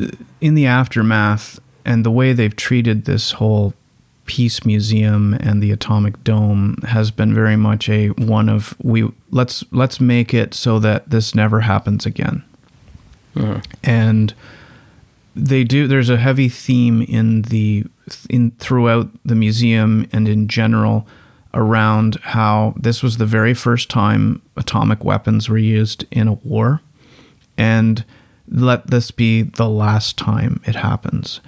uh, 0.00 0.08
in 0.40 0.54
the 0.54 0.66
aftermath, 0.66 1.58
and 1.84 2.04
the 2.04 2.10
way 2.10 2.32
they've 2.32 2.56
treated 2.56 3.04
this 3.04 3.32
whole 3.32 3.74
peace 4.26 4.64
museum 4.64 5.34
and 5.34 5.62
the 5.62 5.70
atomic 5.70 6.22
dome 6.24 6.76
has 6.88 7.10
been 7.10 7.32
very 7.32 7.56
much 7.56 7.88
a 7.88 8.08
one 8.08 8.48
of 8.48 8.74
we 8.82 9.08
let's 9.30 9.64
let's 9.70 10.00
make 10.00 10.34
it 10.34 10.52
so 10.52 10.80
that 10.80 11.08
this 11.08 11.34
never 11.34 11.60
happens 11.60 12.04
again. 12.04 12.42
And 13.84 14.34
they 15.36 15.62
do 15.62 15.86
there's 15.86 16.10
a 16.10 16.16
heavy 16.16 16.48
theme 16.48 17.02
in 17.02 17.42
the 17.42 17.84
in 18.28 18.50
throughout 18.52 19.08
the 19.24 19.34
museum 19.34 20.08
and 20.12 20.28
in 20.28 20.48
general 20.48 21.06
around 21.54 22.16
how 22.22 22.74
this 22.76 23.02
was 23.02 23.16
the 23.16 23.26
very 23.26 23.54
first 23.54 23.88
time 23.88 24.42
atomic 24.56 25.04
weapons 25.04 25.48
were 25.48 25.56
used 25.58 26.04
in 26.10 26.26
a 26.28 26.32
war 26.32 26.80
and 27.56 28.04
let 28.48 28.88
this 28.88 29.10
be 29.10 29.42
the 29.42 29.68
last 29.68 30.16
time 30.16 30.60
it 30.64 30.76
happens. 30.76 31.40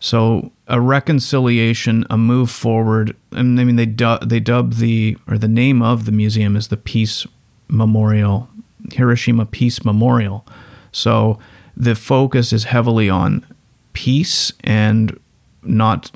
So 0.00 0.52
a 0.68 0.80
reconciliation 0.80 2.04
a 2.10 2.16
move 2.16 2.50
forward 2.50 3.14
and 3.30 3.60
i 3.60 3.64
mean 3.64 3.76
they 3.76 3.84
du- 3.84 4.18
they 4.24 4.40
dub 4.40 4.74
the 4.74 5.18
or 5.28 5.36
the 5.36 5.48
name 5.48 5.82
of 5.82 6.06
the 6.06 6.12
museum 6.12 6.56
is 6.56 6.68
the 6.68 6.76
peace 6.78 7.26
memorial 7.68 8.48
hiroshima 8.90 9.46
peace 9.46 9.84
memorial. 9.84 10.46
So 10.90 11.38
the 11.76 11.94
focus 11.94 12.52
is 12.52 12.64
heavily 12.64 13.08
on 13.08 13.46
peace 13.92 14.52
and 14.64 15.18
not 15.62 16.10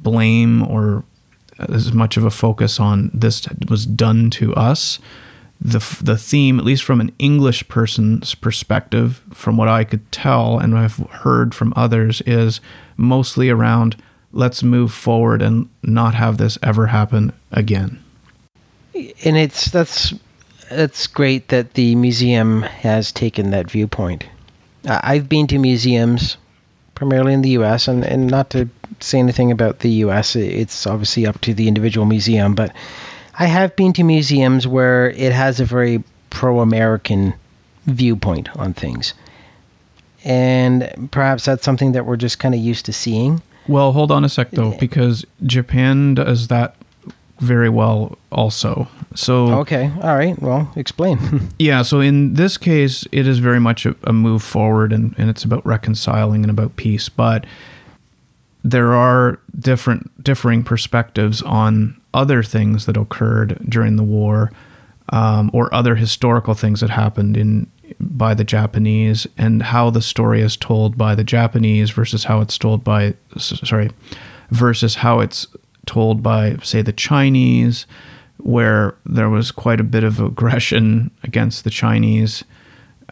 blame 0.00 0.62
or 0.62 1.04
as 1.58 1.92
much 1.92 2.16
of 2.16 2.24
a 2.24 2.30
focus 2.30 2.78
on 2.78 3.10
this 3.12 3.46
was 3.68 3.84
done 3.84 4.30
to 4.30 4.54
us 4.54 4.98
the 5.60 5.78
the 6.02 6.16
theme, 6.16 6.58
at 6.58 6.64
least 6.64 6.84
from 6.84 7.00
an 7.00 7.12
English 7.18 7.68
person's 7.68 8.34
perspective, 8.34 9.22
from 9.32 9.56
what 9.56 9.68
I 9.68 9.84
could 9.84 10.10
tell 10.12 10.58
and 10.58 10.76
I've 10.76 10.96
heard 10.96 11.54
from 11.54 11.72
others, 11.76 12.22
is 12.26 12.60
mostly 12.96 13.50
around 13.50 13.96
let's 14.32 14.62
move 14.62 14.92
forward 14.92 15.42
and 15.42 15.68
not 15.82 16.14
have 16.14 16.38
this 16.38 16.58
ever 16.62 16.86
happen 16.86 17.32
again. 17.50 18.02
And 19.24 19.36
it's 19.36 19.70
that's 19.70 20.14
it's 20.70 21.06
great 21.06 21.48
that 21.48 21.74
the 21.74 21.94
museum 21.94 22.62
has 22.62 23.12
taken 23.12 23.50
that 23.50 23.70
viewpoint. 23.70 24.26
I've 24.84 25.28
been 25.28 25.46
to 25.48 25.58
museums 25.58 26.36
primarily 26.94 27.32
in 27.32 27.42
the 27.42 27.50
U.S. 27.50 27.88
and, 27.88 28.04
and 28.04 28.28
not 28.28 28.50
to 28.50 28.68
say 29.00 29.18
anything 29.18 29.52
about 29.52 29.80
the 29.80 29.90
U.S. 30.04 30.36
It's 30.36 30.86
obviously 30.86 31.26
up 31.26 31.40
to 31.42 31.54
the 31.54 31.68
individual 31.68 32.06
museum, 32.06 32.54
but 32.54 32.74
I 33.38 33.46
have 33.46 33.76
been 33.76 33.92
to 33.94 34.02
museums 34.02 34.66
where 34.66 35.10
it 35.10 35.32
has 35.32 35.60
a 35.60 35.64
very 35.64 36.02
pro-American 36.30 37.34
viewpoint 37.86 38.54
on 38.56 38.74
things, 38.74 39.14
and 40.24 41.08
perhaps 41.12 41.44
that's 41.44 41.64
something 41.64 41.92
that 41.92 42.04
we're 42.04 42.16
just 42.16 42.38
kind 42.38 42.54
of 42.54 42.60
used 42.60 42.86
to 42.86 42.92
seeing. 42.92 43.40
Well, 43.68 43.92
hold 43.92 44.10
on 44.10 44.24
a 44.24 44.28
sec 44.28 44.50
though, 44.50 44.76
because 44.78 45.24
Japan 45.44 46.14
does 46.14 46.48
that 46.48 46.74
very 47.38 47.68
well 47.68 48.18
also. 48.32 48.88
So 49.14 49.60
okay, 49.60 49.92
all 50.02 50.16
right. 50.16 50.40
Well, 50.40 50.72
explain. 50.74 51.50
yeah. 51.58 51.82
So 51.82 52.00
in 52.00 52.34
this 52.34 52.56
case, 52.56 53.06
it 53.12 53.28
is 53.28 53.38
very 53.38 53.60
much 53.60 53.86
a, 53.86 53.94
a, 54.04 54.12
move 54.12 54.42
forward, 54.42 54.92
and, 54.92 55.14
and 55.16 55.30
it's 55.30 55.44
about 55.44 55.64
reconciling 55.64 56.42
and 56.42 56.50
about 56.50 56.76
peace. 56.76 57.08
But 57.08 57.46
there 58.64 58.94
are 58.94 59.38
different 59.58 60.24
differing 60.24 60.64
perspectives 60.64 61.42
on 61.42 62.00
other 62.14 62.42
things 62.42 62.86
that 62.86 62.96
occurred 62.96 63.58
during 63.68 63.96
the 63.96 64.02
war, 64.02 64.50
um, 65.10 65.50
or 65.52 65.72
other 65.74 65.94
historical 65.94 66.54
things 66.54 66.80
that 66.80 66.90
happened 66.90 67.36
in 67.36 67.70
by 67.98 68.34
the 68.34 68.44
Japanese, 68.44 69.26
and 69.36 69.62
how 69.62 69.90
the 69.90 70.02
story 70.02 70.42
is 70.42 70.56
told 70.56 70.98
by 70.98 71.14
the 71.14 71.24
Japanese 71.24 71.90
versus 71.90 72.24
how 72.24 72.40
it's 72.40 72.58
told 72.58 72.84
by 72.84 73.14
sorry 73.36 73.90
versus 74.50 74.96
how 74.96 75.20
it's 75.20 75.46
told 75.86 76.22
by, 76.22 76.56
say, 76.62 76.82
the 76.82 76.92
Chinese, 76.92 77.86
where 78.36 78.94
there 79.04 79.28
was 79.28 79.50
quite 79.50 79.80
a 79.80 79.84
bit 79.84 80.04
of 80.04 80.20
aggression 80.20 81.10
against 81.24 81.64
the 81.64 81.70
Chinese, 81.70 82.44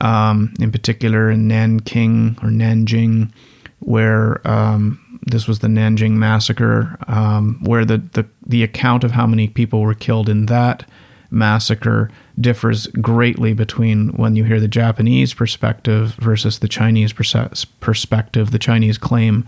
um, 0.00 0.54
in 0.60 0.70
particular 0.70 1.30
in 1.30 1.48
Nanking 1.48 2.38
or 2.42 2.50
Nanjing, 2.50 3.32
where 3.80 4.46
um, 4.48 5.00
this 5.26 5.48
was 5.48 5.58
the 5.58 5.68
Nanjing 5.68 6.12
massacre, 6.12 6.96
um, 7.08 7.58
where 7.62 7.84
the, 7.84 7.98
the, 7.98 8.26
the 8.46 8.62
account 8.62 9.04
of 9.04 9.12
how 9.12 9.26
many 9.26 9.48
people 9.48 9.80
were 9.80 9.94
killed 9.94 10.28
in 10.28 10.46
that 10.46 10.88
massacre 11.30 12.10
differs 12.40 12.86
greatly 12.86 13.52
between 13.52 14.10
when 14.10 14.36
you 14.36 14.44
hear 14.44 14.60
the 14.60 14.68
Japanese 14.68 15.34
perspective 15.34 16.14
versus 16.14 16.60
the 16.60 16.68
Chinese 16.68 17.12
perspective. 17.12 18.50
The 18.50 18.58
Chinese 18.58 18.98
claim 18.98 19.44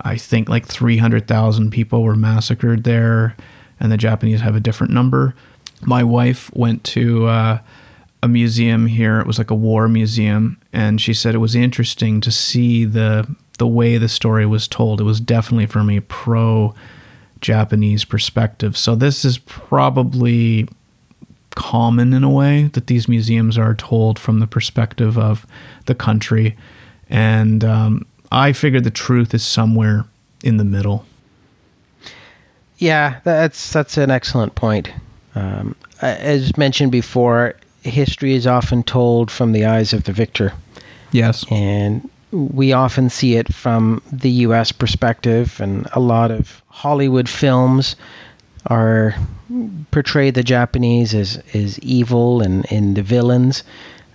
I 0.00 0.16
think 0.16 0.48
like 0.48 0.66
300,000 0.66 1.70
people 1.70 2.02
were 2.02 2.16
massacred 2.16 2.84
there, 2.84 3.36
and 3.78 3.92
the 3.92 3.96
Japanese 3.96 4.40
have 4.40 4.56
a 4.56 4.60
different 4.60 4.92
number. 4.92 5.34
My 5.82 6.02
wife 6.02 6.50
went 6.54 6.84
to 6.84 7.26
uh, 7.26 7.58
a 8.22 8.28
museum 8.28 8.86
here. 8.86 9.20
It 9.20 9.26
was 9.26 9.38
like 9.38 9.50
a 9.50 9.54
war 9.54 9.88
museum, 9.88 10.58
and 10.72 11.00
she 11.00 11.14
said 11.14 11.34
it 11.34 11.38
was 11.38 11.54
interesting 11.54 12.20
to 12.22 12.30
see 12.30 12.84
the 12.84 13.28
the 13.58 13.66
way 13.66 13.98
the 13.98 14.08
story 14.08 14.46
was 14.46 14.68
told. 14.68 15.00
It 15.00 15.04
was 15.04 15.20
definitely 15.20 15.66
from 15.66 15.90
a 15.90 16.00
pro 16.00 16.74
Japanese 17.40 18.04
perspective. 18.04 18.76
So 18.76 18.94
this 18.94 19.24
is 19.24 19.38
probably 19.38 20.68
common 21.54 22.12
in 22.12 22.24
a 22.24 22.30
way 22.30 22.64
that 22.72 22.88
these 22.88 23.08
museums 23.08 23.56
are 23.56 23.74
told 23.74 24.18
from 24.18 24.40
the 24.40 24.46
perspective 24.46 25.16
of 25.16 25.46
the 25.86 25.94
country, 25.94 26.56
and 27.08 27.64
um, 27.64 28.06
I 28.32 28.52
figure 28.52 28.80
the 28.80 28.90
truth 28.90 29.34
is 29.34 29.44
somewhere 29.44 30.06
in 30.42 30.56
the 30.56 30.64
middle. 30.64 31.04
Yeah, 32.78 33.20
that's 33.24 33.72
that's 33.72 33.96
an 33.98 34.10
excellent 34.10 34.54
point. 34.54 34.90
Um, 35.34 35.76
as 36.00 36.56
mentioned 36.56 36.92
before, 36.92 37.54
history 37.82 38.34
is 38.34 38.46
often 38.46 38.82
told 38.82 39.30
from 39.30 39.52
the 39.52 39.66
eyes 39.66 39.92
of 39.92 40.04
the 40.04 40.12
victor. 40.12 40.52
Yes, 41.12 41.44
and 41.50 42.08
we 42.34 42.72
often 42.72 43.10
see 43.10 43.36
it 43.36 43.52
from 43.52 44.02
the 44.10 44.30
U.S. 44.30 44.72
perspective, 44.72 45.60
and 45.60 45.86
a 45.92 46.00
lot 46.00 46.30
of 46.30 46.62
Hollywood 46.68 47.28
films 47.28 47.96
are 48.66 49.14
portray 49.90 50.30
the 50.30 50.42
Japanese 50.42 51.14
as, 51.14 51.42
as 51.52 51.78
evil 51.80 52.42
and, 52.42 52.70
and 52.72 52.96
the 52.96 53.02
villains. 53.02 53.62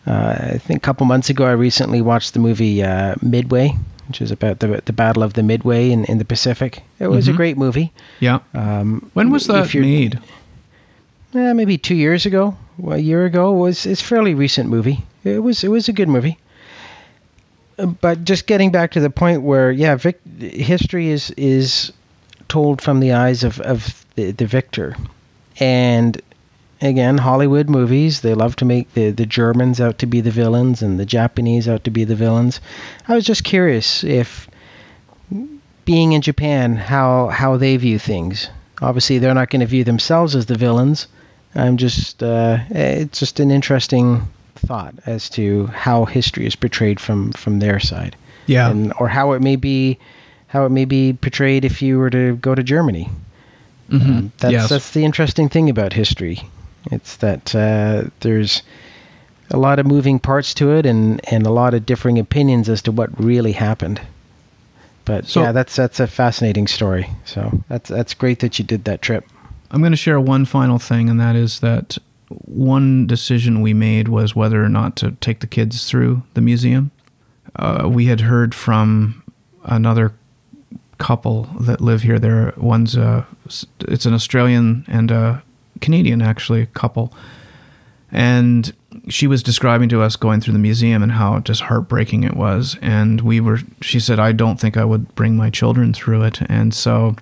Uh, 0.05 0.35
I 0.53 0.57
think 0.57 0.77
a 0.77 0.85
couple 0.85 1.05
months 1.05 1.29
ago, 1.29 1.45
I 1.45 1.51
recently 1.51 2.01
watched 2.01 2.33
the 2.33 2.39
movie 2.39 2.83
uh, 2.83 3.15
Midway 3.21 3.75
which 4.09 4.21
is 4.23 4.31
about 4.31 4.59
the 4.59 4.81
the 4.85 4.91
Battle 4.91 5.21
of 5.21 5.33
the 5.33 5.43
Midway 5.43 5.91
in, 5.91 6.03
in 6.05 6.17
the 6.17 6.25
Pacific. 6.25 6.81
It 6.99 7.07
was 7.07 7.25
mm-hmm. 7.25 7.33
a 7.35 7.37
great 7.37 7.57
movie. 7.57 7.93
Yeah. 8.19 8.39
Um, 8.55 9.11
when 9.13 9.29
was 9.29 9.45
that 9.47 9.73
made? 9.75 10.19
Eh, 11.35 11.53
maybe 11.53 11.77
two 11.77 11.95
years 11.95 12.25
ago, 12.25 12.57
a 12.87 12.97
year 12.97 13.25
ago. 13.25 13.53
It 13.53 13.59
was 13.59 13.85
it's 13.85 14.01
fairly 14.01 14.33
recent 14.33 14.67
movie. 14.67 15.05
It 15.23 15.43
was 15.43 15.63
it 15.63 15.69
was 15.69 15.87
a 15.89 15.93
good 15.93 16.09
movie. 16.09 16.39
But 18.01 18.23
just 18.23 18.47
getting 18.47 18.71
back 18.71 18.91
to 18.91 18.99
the 18.99 19.09
point 19.09 19.41
where 19.41 19.71
yeah, 19.71 19.95
Vic, 19.95 20.19
history 20.39 21.09
is 21.09 21.31
is 21.31 21.93
told 22.47 22.81
from 22.81 22.99
the 22.99 23.13
eyes 23.13 23.43
of 23.43 23.59
of 23.59 24.05
the, 24.15 24.31
the 24.31 24.45
victor, 24.45 24.95
and 25.59 26.21
again, 26.81 27.17
Hollywood 27.17 27.69
movies, 27.69 28.21
they 28.21 28.33
love 28.33 28.55
to 28.57 28.65
make 28.65 28.93
the, 28.93 29.11
the 29.11 29.25
Germans 29.25 29.81
out 29.81 29.99
to 29.99 30.05
be 30.05 30.21
the 30.21 30.31
villains 30.31 30.81
and 30.81 30.99
the 30.99 31.05
Japanese 31.05 31.67
out 31.67 31.83
to 31.85 31.91
be 31.91 32.03
the 32.03 32.15
villains. 32.15 32.61
I 33.07 33.15
was 33.15 33.25
just 33.25 33.43
curious 33.43 34.03
if 34.03 34.49
being 35.85 36.13
in 36.13 36.21
Japan, 36.21 36.75
how 36.75 37.27
how 37.27 37.57
they 37.57 37.77
view 37.77 37.99
things. 37.99 38.49
Obviously, 38.81 39.17
they're 39.17 39.33
not 39.33 39.49
going 39.49 39.61
to 39.61 39.65
view 39.65 39.83
themselves 39.83 40.35
as 40.35 40.45
the 40.45 40.55
villains. 40.55 41.07
I'm 41.55 41.77
just 41.77 42.21
uh, 42.21 42.59
it's 42.69 43.19
just 43.19 43.39
an 43.39 43.51
interesting 43.51 44.27
thought 44.59 44.95
as 45.05 45.29
to 45.31 45.67
how 45.67 46.05
history 46.05 46.45
is 46.45 46.55
portrayed 46.55 46.99
from 46.99 47.31
from 47.33 47.59
their 47.59 47.79
side. 47.79 48.15
Yeah. 48.45 48.69
And, 48.69 48.93
or 48.99 49.07
how 49.07 49.33
it 49.33 49.41
may 49.41 49.55
be 49.55 49.99
how 50.47 50.65
it 50.65 50.69
may 50.69 50.85
be 50.85 51.13
portrayed 51.13 51.65
if 51.65 51.81
you 51.81 51.99
were 51.99 52.09
to 52.09 52.35
go 52.37 52.55
to 52.55 52.63
Germany. 52.63 53.09
Mm-hmm. 53.89 54.11
Um, 54.11 54.31
that's 54.37 54.51
yes. 54.51 54.69
that's 54.69 54.91
the 54.91 55.05
interesting 55.05 55.49
thing 55.49 55.69
about 55.69 55.93
history. 55.93 56.41
It's 56.91 57.17
that 57.17 57.55
uh, 57.55 58.09
there's 58.21 58.63
a 59.51 59.57
lot 59.57 59.79
of 59.79 59.85
moving 59.85 60.19
parts 60.19 60.53
to 60.55 60.71
it 60.71 60.85
and, 60.85 61.21
and 61.31 61.45
a 61.45 61.51
lot 61.51 61.73
of 61.73 61.85
differing 61.85 62.19
opinions 62.19 62.69
as 62.69 62.83
to 62.83 62.91
what 62.91 63.19
really 63.19 63.51
happened. 63.51 64.01
But 65.05 65.25
so, 65.25 65.41
yeah, 65.41 65.51
that's 65.51 65.75
that's 65.75 65.99
a 65.99 66.07
fascinating 66.07 66.67
story. 66.67 67.09
So 67.25 67.63
that's 67.67 67.89
that's 67.89 68.13
great 68.13 68.39
that 68.39 68.59
you 68.59 68.65
did 68.65 68.83
that 68.85 69.01
trip. 69.01 69.25
I'm 69.71 69.81
going 69.81 69.91
to 69.91 69.97
share 69.97 70.19
one 70.19 70.45
final 70.45 70.79
thing, 70.79 71.09
and 71.09 71.19
that 71.19 71.35
is 71.35 71.59
that 71.61 71.97
one 72.29 73.07
decision 73.07 73.61
we 73.61 73.73
made 73.73 74.07
was 74.07 74.35
whether 74.35 74.63
or 74.63 74.69
not 74.69 74.95
to 74.97 75.11
take 75.13 75.39
the 75.39 75.47
kids 75.47 75.89
through 75.89 76.23
the 76.33 76.41
museum. 76.41 76.91
Uh, 77.55 77.89
we 77.91 78.05
had 78.05 78.21
heard 78.21 78.53
from 78.53 79.23
another 79.63 80.13
couple 80.99 81.43
that 81.59 81.81
live 81.81 82.03
here. 82.03 82.19
There, 82.19 82.53
one's 82.57 82.95
a, 82.95 83.25
it's 83.79 84.05
an 84.05 84.13
Australian 84.13 84.85
and 84.87 85.09
a 85.09 85.43
Canadian, 85.81 86.21
actually, 86.21 86.67
couple. 86.67 87.13
And 88.11 88.73
she 89.07 89.27
was 89.27 89.43
describing 89.43 89.89
to 89.89 90.01
us 90.01 90.15
going 90.15 90.41
through 90.41 90.53
the 90.53 90.59
museum 90.59 91.01
and 91.01 91.13
how 91.13 91.39
just 91.39 91.61
heartbreaking 91.61 92.23
it 92.23 92.35
was. 92.35 92.77
And 92.81 93.21
we 93.21 93.39
were, 93.39 93.59
she 93.81 93.99
said, 93.99 94.19
I 94.19 94.31
don't 94.31 94.59
think 94.59 94.77
I 94.77 94.85
would 94.85 95.13
bring 95.15 95.35
my 95.35 95.49
children 95.49 95.93
through 95.93 96.23
it. 96.23 96.41
And 96.49 96.73
so 96.73 97.15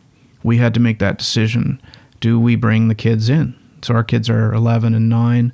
we 0.43 0.57
had 0.57 0.73
to 0.73 0.79
make 0.79 0.99
that 0.99 1.17
decision. 1.17 1.81
Do 2.19 2.39
we 2.39 2.55
bring 2.55 2.87
the 2.87 2.95
kids 2.95 3.29
in? 3.29 3.55
So 3.81 3.93
our 3.93 4.03
kids 4.03 4.29
are 4.29 4.53
11 4.53 4.93
and 4.93 5.09
9. 5.09 5.53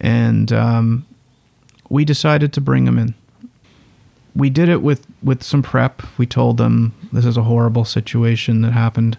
And 0.00 0.52
um, 0.52 1.06
we 1.88 2.04
decided 2.04 2.52
to 2.52 2.60
bring 2.60 2.84
them 2.84 2.98
in. 2.98 3.14
We 4.34 4.50
did 4.50 4.68
it 4.68 4.82
with, 4.82 5.06
with 5.22 5.42
some 5.42 5.62
prep. 5.62 6.02
We 6.16 6.26
told 6.26 6.58
them 6.58 6.94
this 7.12 7.24
is 7.24 7.36
a 7.36 7.42
horrible 7.42 7.84
situation 7.84 8.62
that 8.62 8.72
happened 8.72 9.18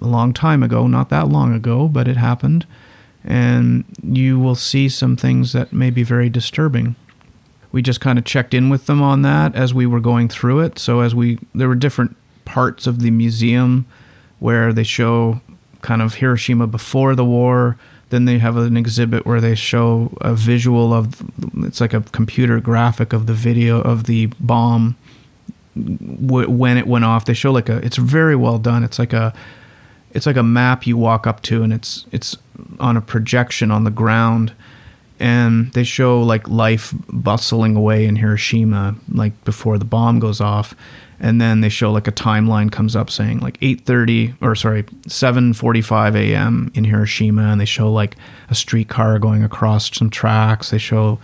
a 0.00 0.06
long 0.06 0.32
time 0.32 0.62
ago, 0.62 0.86
not 0.86 1.08
that 1.10 1.28
long 1.28 1.54
ago, 1.54 1.88
but 1.88 2.08
it 2.08 2.16
happened. 2.16 2.66
And 3.24 3.84
you 4.02 4.38
will 4.38 4.56
see 4.56 4.88
some 4.88 5.16
things 5.16 5.52
that 5.52 5.72
may 5.72 5.90
be 5.90 6.02
very 6.02 6.28
disturbing. 6.28 6.96
We 7.70 7.80
just 7.80 8.00
kind 8.00 8.18
of 8.18 8.24
checked 8.24 8.52
in 8.52 8.68
with 8.68 8.86
them 8.86 9.00
on 9.00 9.22
that 9.22 9.54
as 9.54 9.72
we 9.72 9.86
were 9.86 10.00
going 10.00 10.28
through 10.28 10.60
it. 10.60 10.78
So, 10.78 11.00
as 11.00 11.14
we, 11.14 11.38
there 11.54 11.68
were 11.68 11.74
different 11.74 12.16
parts 12.44 12.86
of 12.86 13.00
the 13.00 13.10
museum 13.10 13.86
where 14.40 14.72
they 14.72 14.82
show 14.82 15.40
kind 15.82 16.00
of 16.00 16.14
Hiroshima 16.14 16.66
before 16.66 17.14
the 17.14 17.24
war. 17.24 17.76
Then 18.08 18.24
they 18.24 18.38
have 18.38 18.56
an 18.56 18.76
exhibit 18.76 19.24
where 19.24 19.40
they 19.40 19.54
show 19.54 20.16
a 20.20 20.34
visual 20.34 20.92
of 20.92 21.22
it's 21.64 21.80
like 21.80 21.94
a 21.94 22.00
computer 22.00 22.60
graphic 22.60 23.12
of 23.12 23.26
the 23.26 23.32
video 23.34 23.80
of 23.80 24.04
the 24.04 24.26
bomb 24.38 24.96
when 25.74 26.76
it 26.76 26.86
went 26.86 27.04
off. 27.04 27.24
They 27.24 27.34
show 27.34 27.52
like 27.52 27.68
a 27.68 27.76
it's 27.78 27.96
very 27.96 28.36
well 28.36 28.58
done. 28.58 28.84
It's 28.84 28.98
like 28.98 29.12
a 29.12 29.32
it's 30.12 30.26
like 30.26 30.36
a 30.36 30.42
map 30.42 30.86
you 30.86 30.96
walk 30.96 31.26
up 31.26 31.42
to, 31.42 31.62
and 31.62 31.72
it's 31.72 32.06
it's 32.12 32.36
on 32.78 32.96
a 32.96 33.00
projection 33.00 33.70
on 33.70 33.84
the 33.84 33.90
ground, 33.90 34.52
and 35.20 35.72
they 35.72 35.84
show 35.84 36.22
like 36.22 36.48
life 36.48 36.94
bustling 37.08 37.76
away 37.76 38.06
in 38.06 38.16
Hiroshima, 38.16 38.96
like 39.10 39.44
before 39.44 39.78
the 39.78 39.84
bomb 39.84 40.18
goes 40.18 40.40
off, 40.40 40.74
and 41.20 41.40
then 41.40 41.60
they 41.60 41.68
show 41.68 41.92
like 41.92 42.08
a 42.08 42.12
timeline 42.12 42.70
comes 42.70 42.96
up 42.96 43.08
saying 43.10 43.40
like 43.40 43.58
8:30 43.60 44.34
or 44.40 44.54
sorry 44.54 44.82
7:45 45.06 46.16
a.m. 46.16 46.72
in 46.74 46.84
Hiroshima, 46.84 47.42
and 47.42 47.60
they 47.60 47.64
show 47.64 47.90
like 47.90 48.16
a 48.50 48.54
streetcar 48.54 49.18
going 49.18 49.44
across 49.44 49.94
some 49.96 50.10
tracks. 50.10 50.70
They 50.70 50.78
show 50.78 51.18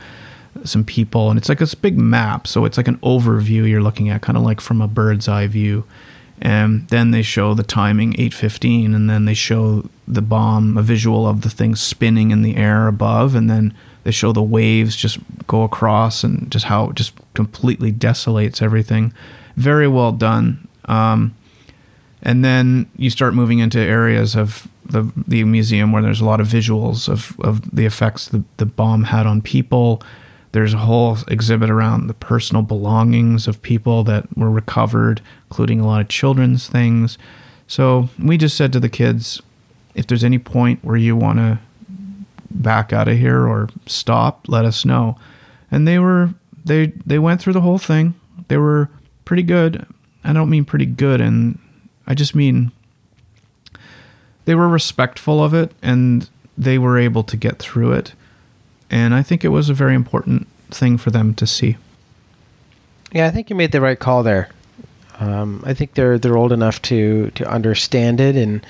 some 0.65 0.85
people, 0.85 1.31
and 1.31 1.39
it's 1.39 1.49
like 1.49 1.59
this 1.59 1.75
big 1.75 1.99
map, 1.99 2.47
so 2.47 2.65
it's 2.65 2.77
like 2.77 2.89
an 2.89 2.99
overview 2.99 3.69
you're 3.69 3.83
looking 3.83 4.09
at, 4.09 4.23
kind 4.23 4.37
of 4.37 4.45
like 4.45 4.61
from 4.61 4.81
a 4.81 4.89
bird's 4.89 5.29
eye 5.29 5.47
view 5.47 5.85
and 6.41 6.87
then 6.89 7.11
they 7.11 7.23
show 7.23 7.55
the 7.55 7.63
timing 7.63 8.15
8:15 8.15 8.95
and 8.95 9.11
then 9.11 9.25
they 9.25 9.35
show 9.35 9.89
the 10.07 10.23
bomb 10.23 10.77
a 10.77 10.83
visual 10.83 11.27
of 11.27 11.43
the 11.43 11.51
thing 11.51 11.75
spinning 11.75 12.31
in 12.31 12.43
the 12.43 12.57
air 12.57 12.87
above 12.87 13.35
and 13.35 13.51
then 13.51 13.75
they 14.05 14.11
show 14.11 14.33
the 14.33 14.43
waves 14.43 14.97
just 14.97 15.19
go 15.47 15.65
across 15.65 16.25
and 16.25 16.51
just 16.51 16.67
how 16.67 16.91
it 16.91 16.97
just 16.97 17.13
completely 17.35 17.93
desolates 17.93 18.63
everything. 18.63 19.13
Very 19.57 19.89
well 19.89 20.13
done. 20.13 20.67
Um, 20.87 21.35
and 22.23 22.45
then 22.45 22.91
you 22.97 23.11
start 23.11 23.35
moving 23.35 23.59
into 23.59 23.79
areas 23.79 24.35
of 24.35 24.69
the, 24.85 25.11
the 25.27 25.45
museum 25.45 25.93
where 25.93 26.03
there's 26.03 26.21
a 26.21 26.25
lot 26.25 26.41
of 26.41 26.47
visuals 26.47 27.09
of, 27.09 27.39
of 27.41 27.75
the 27.75 27.85
effects 27.85 28.29
the, 28.29 28.43
the 28.57 28.67
bomb 28.67 29.05
had 29.05 29.27
on 29.27 29.43
people 29.43 30.03
there's 30.53 30.75
a 30.75 30.79
whole 30.79 31.19
exhibit 31.29 31.71
around 31.71 32.07
the 32.07 32.15
personal 32.15 32.63
belongings 32.63 33.47
of 33.47 33.63
people 33.63 34.05
that 34.05 34.37
were 34.37 34.51
recovered, 34.51 35.21
including 35.51 35.81
a 35.81 35.87
lot 35.87 36.01
of 36.01 36.09
children's 36.09 36.69
things. 36.69 37.19
So 37.67 38.09
we 38.19 38.39
just 38.39 38.57
said 38.57 38.73
to 38.73 38.81
the 38.81 38.89
kids, 38.89 39.43
if 39.95 40.07
there's 40.07 40.25
any 40.25 40.39
point 40.39 40.83
where 40.83 40.97
you 40.97 41.17
want 41.17 41.39
to 41.39 41.59
back 42.51 42.93
out 42.93 43.09
of 43.09 43.19
here 43.19 43.47
or 43.47 43.69
stop, 43.87 44.49
let 44.49 44.65
us 44.65 44.85
know. 44.85 45.19
And 45.71 45.87
they 45.87 45.99
were 45.99 46.31
they 46.65 46.93
they 47.05 47.19
went 47.19 47.41
through 47.41 47.53
the 47.53 47.61
whole 47.61 47.79
thing. 47.79 48.15
They 48.49 48.57
were 48.57 48.89
pretty 49.25 49.43
good. 49.43 49.87
I 50.25 50.33
don't 50.33 50.51
mean 50.51 50.65
pretty 50.65 50.87
good 50.87 51.21
and 51.21 51.59
I 52.07 52.15
just 52.15 52.35
mean 52.35 52.73
they 54.47 54.55
were 54.55 54.69
respectful 54.69 55.45
of 55.45 55.53
it 55.53 55.73
and 55.83 56.29
they 56.57 56.79
were 56.79 56.99
able 56.99 57.23
to 57.25 57.37
get 57.37 57.59
through 57.59 57.93
it. 57.93 58.15
And 58.91 59.15
I 59.15 59.23
think 59.23 59.45
it 59.45 59.49
was 59.49 59.69
a 59.69 59.75
very 59.75 59.95
important 59.95 60.47
thing 60.71 60.99
for 60.99 61.11
them 61.11 61.35
to 61.35 61.47
see. 61.47 61.77
Yeah, 63.13 63.27
I 63.27 63.31
think 63.31 63.51
you 63.51 63.57
made 63.57 63.73
the 63.73 63.81
right 63.81 63.99
call 63.99 64.23
there. 64.23 64.49
Um, 65.19 65.63
I 65.67 65.75
think 65.75 65.95
they're 65.95 66.19
they're 66.19 66.37
old 66.37 66.53
enough 66.53 66.81
to 66.83 67.31
to 67.33 67.51
understand 67.51 68.21
it, 68.21 68.37
and 68.37 68.65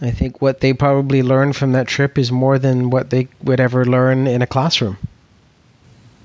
I 0.00 0.10
think 0.10 0.42
what 0.42 0.60
they 0.60 0.72
probably 0.72 1.22
learned 1.22 1.56
from 1.56 1.72
that 1.72 1.86
trip 1.86 2.18
is 2.18 2.30
more 2.30 2.58
than 2.58 2.90
what 2.90 3.10
they 3.10 3.28
would 3.42 3.60
ever 3.60 3.84
learn 3.84 4.26
in 4.26 4.42
a 4.42 4.46
classroom. 4.46 4.98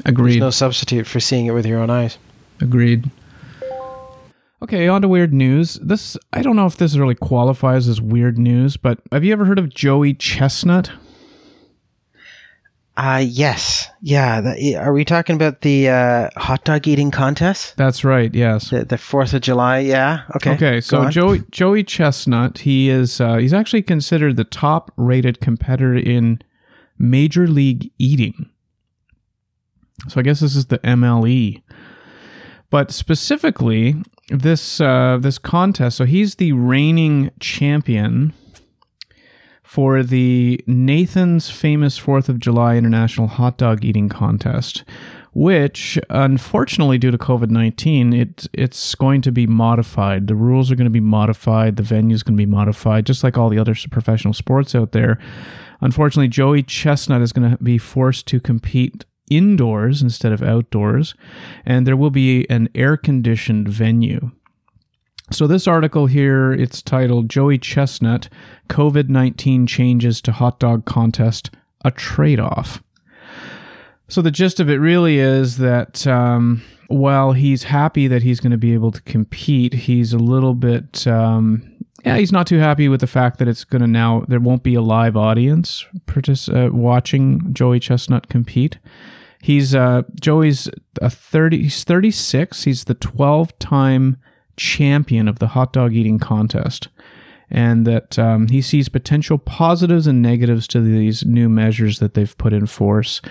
Agreed. 0.05 0.33
There's 0.33 0.41
no 0.41 0.49
substitute 0.49 1.07
for 1.07 1.19
seeing 1.19 1.45
it 1.45 1.51
with 1.51 1.65
your 1.65 1.79
own 1.79 1.89
eyes. 1.89 2.17
Agreed. 2.59 3.09
Okay, 4.61 4.89
on 4.89 5.01
to 5.01 5.07
weird 5.07 5.33
news. 5.33 5.75
This 5.75 6.17
I 6.33 6.41
don't 6.41 6.55
know 6.55 6.65
if 6.65 6.75
this 6.75 6.97
really 6.97 7.15
qualifies 7.15 7.87
as 7.87 8.01
weird 8.01 8.37
news, 8.37 8.75
but 8.75 8.99
have 9.11 9.23
you 9.23 9.31
ever 9.31 9.45
heard 9.45 9.59
of 9.59 9.69
Joey 9.69 10.13
Chestnut? 10.13 10.91
Uh, 12.99 13.19
yes. 13.19 13.89
Yeah. 14.01 14.41
The, 14.41 14.75
are 14.75 14.91
we 14.91 15.05
talking 15.05 15.37
about 15.37 15.61
the 15.61 15.87
uh, 15.87 16.29
hot 16.35 16.65
dog 16.65 16.85
eating 16.85 17.11
contest? 17.11 17.77
That's 17.77 18.03
right. 18.03 18.33
Yes. 18.35 18.71
The, 18.71 18.83
the 18.83 18.97
4th 18.97 19.33
of 19.33 19.39
July. 19.41 19.79
Yeah. 19.79 20.23
Okay. 20.35 20.51
Okay. 20.55 20.81
So 20.81 21.09
Joey, 21.09 21.43
Joey 21.49 21.85
Chestnut, 21.85 22.57
he 22.57 22.89
is, 22.89 23.21
uh, 23.21 23.37
he's 23.37 23.53
actually 23.53 23.83
considered 23.83 24.35
the 24.35 24.43
top 24.43 24.91
rated 24.97 25.39
competitor 25.39 25.95
in 25.95 26.41
Major 26.97 27.47
League 27.47 27.89
Eating. 27.99 28.49
So 30.09 30.19
I 30.19 30.23
guess 30.23 30.41
this 30.41 30.57
is 30.57 30.65
the 30.65 30.79
MLE. 30.79 31.63
But 32.69 32.91
specifically, 32.91 33.95
this 34.29 34.79
uh, 34.79 35.17
this 35.19 35.37
contest. 35.39 35.97
So 35.97 36.05
he's 36.05 36.35
the 36.35 36.51
reigning 36.51 37.31
champion 37.39 38.33
for 39.69 40.01
the 40.01 40.59
Nathan's 40.65 41.51
famous 41.51 41.99
4th 41.99 42.27
of 42.27 42.39
July 42.39 42.75
International 42.75 43.27
Hot 43.27 43.55
Dog 43.55 43.85
Eating 43.85 44.09
Contest, 44.09 44.83
which 45.31 45.99
unfortunately 46.09 46.97
due 46.97 47.11
to 47.11 47.19
COVID-19, 47.19 48.19
it 48.19 48.47
it's 48.51 48.95
going 48.95 49.21
to 49.21 49.31
be 49.31 49.45
modified. 49.45 50.25
The 50.25 50.33
rules 50.33 50.71
are 50.71 50.75
going 50.75 50.85
to 50.85 50.89
be 50.89 50.99
modified, 50.99 51.75
the 51.75 51.83
venue 51.83 52.15
is 52.15 52.23
going 52.23 52.35
to 52.35 52.41
be 52.41 52.49
modified 52.49 53.05
just 53.05 53.23
like 53.23 53.37
all 53.37 53.47
the 53.47 53.59
other 53.59 53.75
professional 53.91 54.33
sports 54.33 54.73
out 54.73 54.91
there. 54.91 55.19
Unfortunately, 55.81 56.29
Joey 56.29 56.63
Chestnut 56.63 57.21
is 57.21 57.31
going 57.31 57.51
to 57.51 57.63
be 57.63 57.77
forced 57.77 58.25
to 58.25 58.39
compete 58.39 59.05
indoors 59.29 60.01
instead 60.01 60.31
of 60.31 60.41
outdoors, 60.41 61.13
and 61.63 61.85
there 61.85 61.95
will 61.95 62.09
be 62.09 62.49
an 62.49 62.69
air-conditioned 62.73 63.69
venue. 63.69 64.31
So 65.31 65.45
this 65.45 65.67
article 65.67 66.07
here, 66.07 66.51
it's 66.51 66.81
titled 66.81 67.29
Joey 67.29 67.59
Chestnut, 67.59 68.29
COVID-19 68.67 69.67
changes 69.67 70.21
to 70.21 70.31
hot 70.31 70.59
dog 70.59 70.85
contest, 70.85 71.51
a 71.85 71.91
trade-off. 71.91 72.81
So 74.07 74.23
the 74.23 74.31
gist 74.31 74.59
of 74.59 74.69
it 74.69 74.77
really 74.77 75.19
is 75.19 75.57
that 75.57 76.07
um, 76.07 76.63
while 76.87 77.33
he's 77.33 77.63
happy 77.63 78.07
that 78.07 78.23
he's 78.23 78.39
going 78.39 78.51
to 78.51 78.57
be 78.57 78.73
able 78.73 78.91
to 78.91 79.01
compete, 79.03 79.73
he's 79.73 80.13
a 80.13 80.17
little 80.17 80.55
bit, 80.55 81.05
um, 81.05 81.77
yeah, 82.03 82.17
he's 82.17 82.31
not 82.31 82.47
too 82.47 82.57
happy 82.57 82.89
with 82.89 83.01
the 83.01 83.07
fact 83.07 83.37
that 83.37 83.47
it's 83.47 83.63
going 83.63 83.83
to 83.83 83.87
now 83.87 84.25
there 84.27 84.39
won't 84.39 84.63
be 84.63 84.73
a 84.73 84.81
live 84.81 85.15
audience 85.15 85.85
partic- 86.07 86.49
uh, 86.49 86.73
watching 86.73 87.53
Joey 87.53 87.79
Chestnut 87.79 88.29
compete. 88.29 88.79
He's 89.41 89.75
uh, 89.75 90.01
Joey's 90.19 90.69
a 91.01 91.09
thirty. 91.09 91.63
He's 91.63 91.83
thirty 91.85 92.11
six. 92.11 92.63
He's 92.63 92.85
the 92.85 92.93
twelve 92.93 93.57
time 93.59 94.17
champion 94.59 95.27
of 95.27 95.39
the 95.39 95.47
hot 95.47 95.73
dog 95.73 95.93
eating 95.93 96.19
contest, 96.19 96.89
and 97.49 97.87
that 97.87 98.19
um, 98.19 98.47
he 98.49 98.61
sees 98.61 98.89
potential 98.89 99.39
positives 99.39 100.05
and 100.05 100.21
negatives 100.21 100.67
to 100.67 100.81
these 100.81 101.25
new 101.25 101.49
measures 101.49 101.99
that 101.99 102.13
they've 102.13 102.37
put 102.37 102.53
in 102.53 102.67
force 102.67 103.21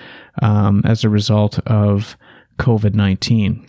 um, 0.42 0.82
as 0.84 1.04
a 1.04 1.08
result 1.08 1.60
of 1.60 2.16
COVID 2.58 2.94
19. 2.94 3.68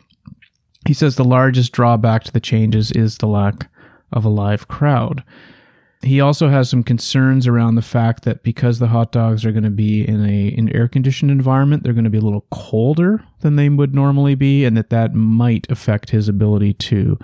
He 0.88 0.94
says 0.94 1.16
the 1.16 1.24
largest 1.24 1.72
drawback 1.72 2.24
to 2.24 2.32
the 2.32 2.40
changes 2.40 2.92
is 2.92 3.18
the 3.18 3.28
lack 3.28 3.70
of 4.12 4.26
a 4.26 4.30
live 4.30 4.68
crowd. 4.68 5.24
He 6.02 6.22
also 6.22 6.48
has 6.48 6.70
some 6.70 6.82
concerns 6.82 7.46
around 7.46 7.76
the 7.76 7.82
fact 7.82 8.24
that 8.24 8.42
because 8.42 8.80
the 8.80 8.88
hot 8.88 9.12
dogs 9.12 9.46
are 9.46 9.52
going 9.52 9.66
to 9.66 9.70
be 9.70 10.08
in 10.08 10.26
a 10.26 10.54
an 10.58 10.74
air 10.74 10.88
conditioned 10.88 11.30
environment, 11.30 11.84
they're 11.84 11.94
going 11.94 12.06
to 12.06 12.10
be 12.10 12.18
a 12.18 12.22
little 12.22 12.46
colder 12.52 13.22
than 13.42 13.58
they 13.58 13.68
would 13.68 13.94
normally 13.94 14.34
be, 14.34 14.64
and 14.64 14.78
that 14.78 14.90
that 14.92 15.14
might 15.14 15.70
affect 15.70 16.12
his 16.12 16.30
ability 16.30 16.74
to 16.74 17.20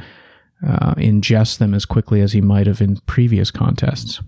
uh, 0.65 0.95
ingest 0.95 1.59
them 1.59 1.73
as 1.73 1.85
quickly 1.85 2.21
as 2.21 2.33
he 2.33 2.41
might 2.41 2.67
have 2.67 2.81
in 2.81 2.97
previous 3.05 3.51
contests. 3.51 4.21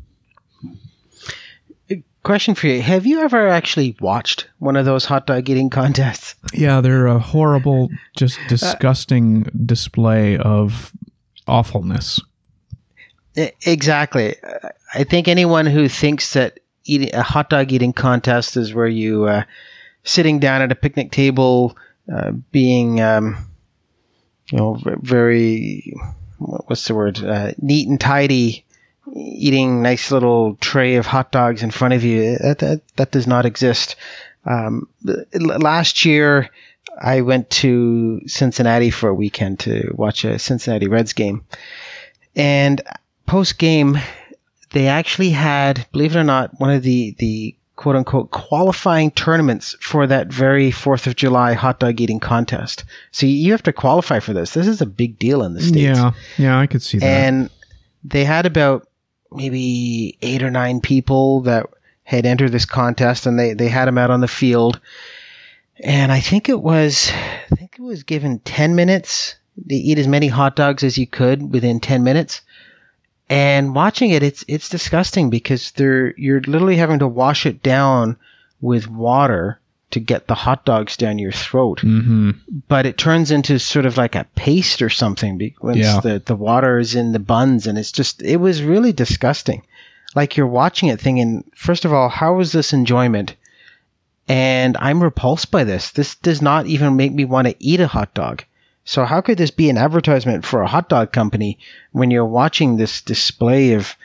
Question 2.24 2.56
for 2.56 2.68
you: 2.68 2.82
Have 2.82 3.06
you 3.06 3.22
ever 3.22 3.48
actually 3.48 3.96
watched 4.02 4.50
one 4.60 4.76
of 4.76 4.84
those 4.84 5.06
hot 5.06 5.26
dog 5.28 5.50
eating 5.50 5.70
contests? 5.70 6.36
Yeah, 6.54 6.82
they're 6.82 7.08
a 7.08 7.20
horrible, 7.20 7.90
just 8.18 8.40
disgusting 8.48 9.48
uh, 9.48 9.50
display 9.66 10.38
of 10.38 10.92
awfulness. 11.48 12.20
Exactly. 13.36 14.36
I 14.94 15.04
think 15.04 15.28
anyone 15.28 15.68
who 15.68 15.88
thinks 15.88 16.34
that 16.34 16.60
eating 16.84 17.14
a 17.14 17.22
hot 17.22 17.50
dog 17.50 17.72
eating 17.72 17.94
contest 17.94 18.58
is 18.58 18.74
where 18.74 18.88
you 18.88 19.26
uh, 19.26 19.44
sitting 20.04 20.40
down 20.40 20.62
at 20.62 20.72
a 20.72 20.76
picnic 20.76 21.12
table, 21.12 21.78
uh, 22.14 22.32
being 22.52 23.00
um, 23.00 23.38
you 24.52 24.58
know 24.58 24.78
very 24.84 25.94
what's 26.38 26.88
the 26.88 26.96
word 26.96 27.24
uh, 27.24 27.52
neat 27.60 27.88
and 27.88 28.00
tidy 28.00 28.66
eating 29.16 29.82
nice 29.82 30.12
little 30.12 30.56
tray 30.56 30.96
of 30.96 31.06
hot 31.06 31.32
dogs 31.32 31.64
in 31.64 31.72
front 31.72 31.94
of 31.94 32.04
you. 32.04 32.38
That 32.38 32.60
that, 32.60 32.82
that 32.98 33.12
does 33.12 33.28
not 33.28 33.46
exist. 33.46 33.96
Um, 34.46 34.88
last 35.34 36.06
year 36.06 36.50
I 37.00 37.22
went 37.22 37.50
to 37.52 38.22
Cincinnati 38.28 38.90
for 38.90 39.10
a 39.10 39.16
weekend 39.16 39.60
to 39.62 39.94
watch 39.94 40.24
a 40.24 40.40
Cincinnati 40.40 40.88
Reds 40.88 41.14
game. 41.14 41.46
And 42.36 42.82
post 43.26 43.58
game 43.58 43.98
they 44.72 44.88
actually 44.88 45.32
had 45.32 45.86
believe 45.92 46.16
it 46.16 46.20
or 46.20 46.24
not 46.24 46.60
one 46.60 46.72
of 46.72 46.84
the 46.84 47.16
the 47.18 47.56
quote 47.78 47.96
unquote 47.96 48.32
qualifying 48.32 49.12
tournaments 49.12 49.78
for 49.80 50.08
that 50.08 50.28
very 50.28 50.72
4th 50.72 51.08
of 51.08 51.16
July 51.16 51.54
hot 51.54 51.80
dog 51.80 52.02
eating 52.02 52.20
contest. 52.20 52.84
So 53.12 53.26
you 53.26 53.52
have 53.52 53.64
to 53.64 53.72
qualify 53.72 54.20
for 54.20 54.34
this. 54.34 54.54
This 54.54 54.68
is 54.68 54.82
a 54.82 54.86
big 54.86 55.18
deal 55.18 55.44
in 55.44 55.54
the 55.54 55.62
States. 55.62 55.98
Yeah. 55.98 56.12
Yeah, 56.38 56.60
I 56.60 56.68
could 56.68 56.82
see 56.82 56.98
that. 56.98 57.06
And 57.06 57.50
they 58.04 58.26
had 58.26 58.46
about 58.46 58.88
maybe 59.32 60.18
eight 60.22 60.42
or 60.42 60.50
nine 60.50 60.82
people 60.82 61.42
that 61.42 61.68
had 62.04 62.26
entered 62.26 62.52
this 62.52 62.66
contest 62.66 63.28
and 63.28 63.38
they, 63.40 63.54
they 63.54 63.70
had 63.70 63.86
them 63.86 63.98
out 63.98 64.10
on 64.10 64.22
the 64.22 64.28
field. 64.28 64.82
And 65.80 66.12
I 66.12 66.20
think 66.20 66.50
it 66.50 66.60
was, 66.60 67.12
I 67.52 67.56
think 67.56 67.76
it 67.78 67.84
was 67.84 68.04
given 68.04 68.40
10 68.40 68.76
minutes 68.76 69.36
to 69.70 69.76
eat 69.76 70.00
as 70.00 70.08
many 70.08 70.28
hot 70.28 70.56
dogs 70.56 70.84
as 70.84 70.98
you 70.98 71.06
could 71.06 71.54
within 71.54 71.80
10 71.80 72.04
minutes. 72.04 72.42
And 73.30 73.76
watching 73.76 74.12
it, 74.12 74.24
it's 74.24 74.46
it's 74.48 74.70
disgusting 74.70 75.30
because 75.30 75.72
they're 75.72 76.14
you're 76.18 76.42
literally 76.42 76.78
having 76.78 77.00
to 77.00 77.08
wash 77.08 77.46
it 77.46 77.62
down 77.62 78.18
with 78.62 78.88
water 78.88 79.60
to 79.90 80.00
get 80.00 80.28
the 80.28 80.36
hot 80.36 80.66
dogs 80.66 80.98
down 80.98 81.18
your 81.18 81.32
throat. 81.32 81.80
Mm-hmm. 81.80 82.32
But 82.68 82.86
it 82.86 82.98
turns 82.98 83.32
into 83.32 83.58
sort 83.60 83.86
of 83.86 83.98
like 83.98 84.16
a 84.16 84.26
paste 84.36 84.82
or 84.82 84.90
something 84.90 85.54
once 85.62 85.78
Yeah. 85.78 86.00
the, 86.02 86.22
the 86.26 86.36
water 86.36 86.78
is 86.78 86.96
in 86.96 87.14
the 87.14 87.20
buns. 87.20 87.68
And 87.68 87.78
it's 87.78 87.94
just, 87.94 88.22
it 88.22 88.38
was 88.38 88.62
really 88.62 88.92
disgusting. 88.92 89.64
Like 90.16 90.36
you're 90.36 90.48
watching 90.48 90.90
it 90.90 91.00
thinking, 91.00 91.50
first 91.56 91.86
of 91.86 91.94
all, 91.94 92.10
how 92.10 92.40
is 92.42 92.52
this 92.52 92.74
enjoyment? 92.74 93.36
And 94.28 94.76
I'm 94.78 95.02
repulsed 95.02 95.52
by 95.52 95.64
this. 95.64 95.92
This 95.92 96.16
does 96.16 96.42
not 96.42 96.66
even 96.66 96.98
make 96.98 97.14
me 97.14 97.24
want 97.24 97.48
to 97.48 97.56
eat 97.60 97.80
a 97.80 97.88
hot 97.88 98.14
dog. 98.14 98.44
So 98.88 99.04
how 99.04 99.20
could 99.20 99.38
this 99.38 99.52
be 99.52 99.70
an 99.70 99.78
advertisement 99.78 100.46
for 100.46 100.62
a 100.62 100.68
hot 100.68 100.88
dog 100.88 101.12
company 101.12 101.60
when 101.92 102.10
you're 102.10 102.26
watching 102.26 102.78
this 102.78 103.02
display 103.02 103.74
of 103.74 103.96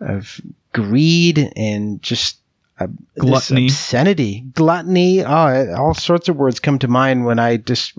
of 0.00 0.40
greed 0.72 1.52
and 1.54 2.02
just 2.02 2.38
uh, 2.80 2.88
Gluttony. 3.16 3.66
obscenity, 3.66 4.40
gluttony? 4.54 5.22
Oh, 5.24 5.74
all 5.76 5.94
sorts 5.94 6.28
of 6.28 6.34
words 6.34 6.58
come 6.58 6.80
to 6.80 6.88
mind 6.88 7.24
when 7.24 7.38
I 7.38 7.58
just 7.58 7.92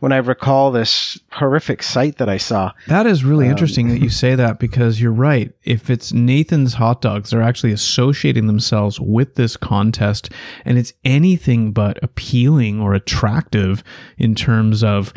when 0.00 0.10
I 0.10 0.16
recall 0.16 0.72
this 0.72 1.20
horrific 1.30 1.80
sight 1.84 2.18
that 2.18 2.28
I 2.28 2.38
saw. 2.38 2.72
That 2.88 3.06
is 3.06 3.22
really 3.22 3.46
interesting 3.46 3.88
that 3.90 4.00
you 4.00 4.10
say 4.10 4.34
that 4.34 4.58
because 4.58 5.00
you're 5.00 5.12
right. 5.12 5.52
If 5.62 5.90
it's 5.90 6.12
Nathan's 6.12 6.74
hot 6.74 7.02
dogs, 7.02 7.30
they're 7.30 7.40
actually 7.40 7.72
associating 7.72 8.48
themselves 8.48 8.98
with 8.98 9.36
this 9.36 9.56
contest, 9.56 10.28
and 10.64 10.76
it's 10.76 10.92
anything 11.04 11.70
but 11.70 12.02
appealing 12.02 12.80
or 12.80 12.94
attractive 12.94 13.84
in 14.18 14.34
terms 14.34 14.82
of, 14.82 15.12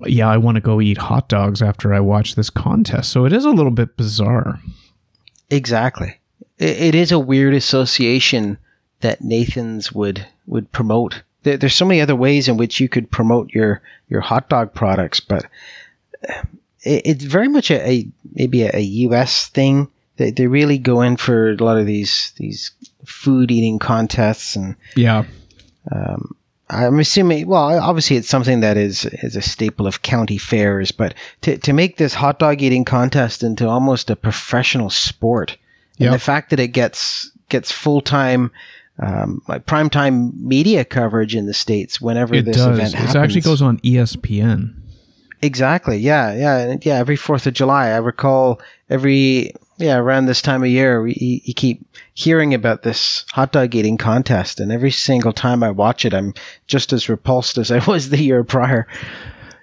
yeah, 0.00 0.28
I 0.28 0.36
want 0.36 0.56
to 0.56 0.60
go 0.60 0.80
eat 0.80 0.98
hot 0.98 1.28
dogs 1.28 1.62
after 1.62 1.94
I 1.94 2.00
watch 2.00 2.34
this 2.34 2.50
contest. 2.50 3.10
So 3.10 3.24
it 3.24 3.32
is 3.32 3.44
a 3.44 3.50
little 3.50 3.70
bit 3.72 3.96
bizarre. 3.96 4.60
Exactly. 5.50 6.18
It, 6.58 6.80
it 6.80 6.94
is 6.94 7.12
a 7.12 7.18
weird 7.18 7.54
association 7.54 8.58
that 9.00 9.22
Nathan's 9.22 9.92
would 9.92 10.26
would 10.46 10.70
promote. 10.72 11.22
There, 11.42 11.56
there's 11.56 11.74
so 11.74 11.84
many 11.84 12.00
other 12.00 12.16
ways 12.16 12.48
in 12.48 12.56
which 12.56 12.80
you 12.80 12.88
could 12.88 13.10
promote 13.10 13.50
your 13.52 13.82
your 14.08 14.20
hot 14.20 14.48
dog 14.48 14.74
products, 14.74 15.20
but 15.20 15.44
uh, 16.28 16.42
it, 16.82 17.02
it's 17.06 17.24
very 17.24 17.48
much 17.48 17.70
a, 17.70 17.88
a 17.88 18.08
maybe 18.32 18.62
a, 18.62 18.70
a 18.74 18.80
U.S. 18.80 19.48
thing. 19.48 19.88
They, 20.16 20.30
they 20.30 20.46
really 20.46 20.78
go 20.78 21.02
in 21.02 21.16
for 21.16 21.50
a 21.50 21.56
lot 21.56 21.76
of 21.78 21.86
these 21.86 22.32
these 22.36 22.70
food 23.04 23.50
eating 23.50 23.78
contests 23.78 24.56
and 24.56 24.76
Yeah. 24.96 25.24
um, 25.90 26.36
I'm 26.74 26.98
assuming, 26.98 27.46
well, 27.46 27.78
obviously 27.80 28.16
it's 28.16 28.28
something 28.28 28.60
that 28.60 28.76
is 28.76 29.04
is 29.04 29.36
a 29.36 29.42
staple 29.42 29.86
of 29.86 30.02
county 30.02 30.38
fairs, 30.38 30.92
but 30.92 31.14
to, 31.42 31.58
to 31.58 31.72
make 31.72 31.96
this 31.96 32.14
hot 32.14 32.38
dog 32.38 32.60
eating 32.62 32.84
contest 32.84 33.42
into 33.42 33.68
almost 33.68 34.10
a 34.10 34.16
professional 34.16 34.90
sport, 34.90 35.56
Yep. 35.98 36.06
and 36.08 36.14
the 36.14 36.18
fact 36.24 36.50
that 36.50 36.60
it 36.60 36.68
gets 36.68 37.30
gets 37.48 37.70
full 37.70 38.00
time, 38.00 38.50
um, 38.98 39.42
like 39.48 39.64
prime 39.66 39.90
time 39.90 40.32
media 40.48 40.84
coverage 40.84 41.36
in 41.36 41.46
the 41.46 41.54
states 41.54 42.00
whenever 42.00 42.34
It 42.34 42.44
this 42.46 42.56
does. 42.56 42.78
event 42.78 42.94
It 43.10 43.16
actually 43.16 43.40
goes 43.42 43.62
on 43.62 43.78
ESPN. 43.78 44.74
Exactly. 45.42 45.98
Yeah. 45.98 46.34
Yeah. 46.34 46.76
Yeah. 46.82 46.94
Every 46.96 47.16
Fourth 47.16 47.46
of 47.46 47.52
July, 47.54 47.88
I 47.90 47.98
recall 47.98 48.60
every 48.88 49.52
yeah 49.76 49.96
around 49.96 50.26
this 50.26 50.42
time 50.42 50.62
of 50.62 50.68
year, 50.68 51.02
we 51.02 51.42
you, 51.44 51.54
keep 51.54 51.86
hearing 52.14 52.54
about 52.54 52.82
this 52.82 53.24
hot 53.32 53.52
dog 53.52 53.74
eating 53.74 53.96
contest, 53.96 54.60
and 54.60 54.72
every 54.72 54.90
single 54.90 55.32
time 55.32 55.62
I 55.62 55.70
watch 55.70 56.04
it, 56.04 56.14
I'm 56.14 56.34
just 56.66 56.92
as 56.92 57.08
repulsed 57.08 57.58
as 57.58 57.70
I 57.70 57.84
was 57.84 58.10
the 58.10 58.22
year 58.22 58.44
prior. 58.44 58.86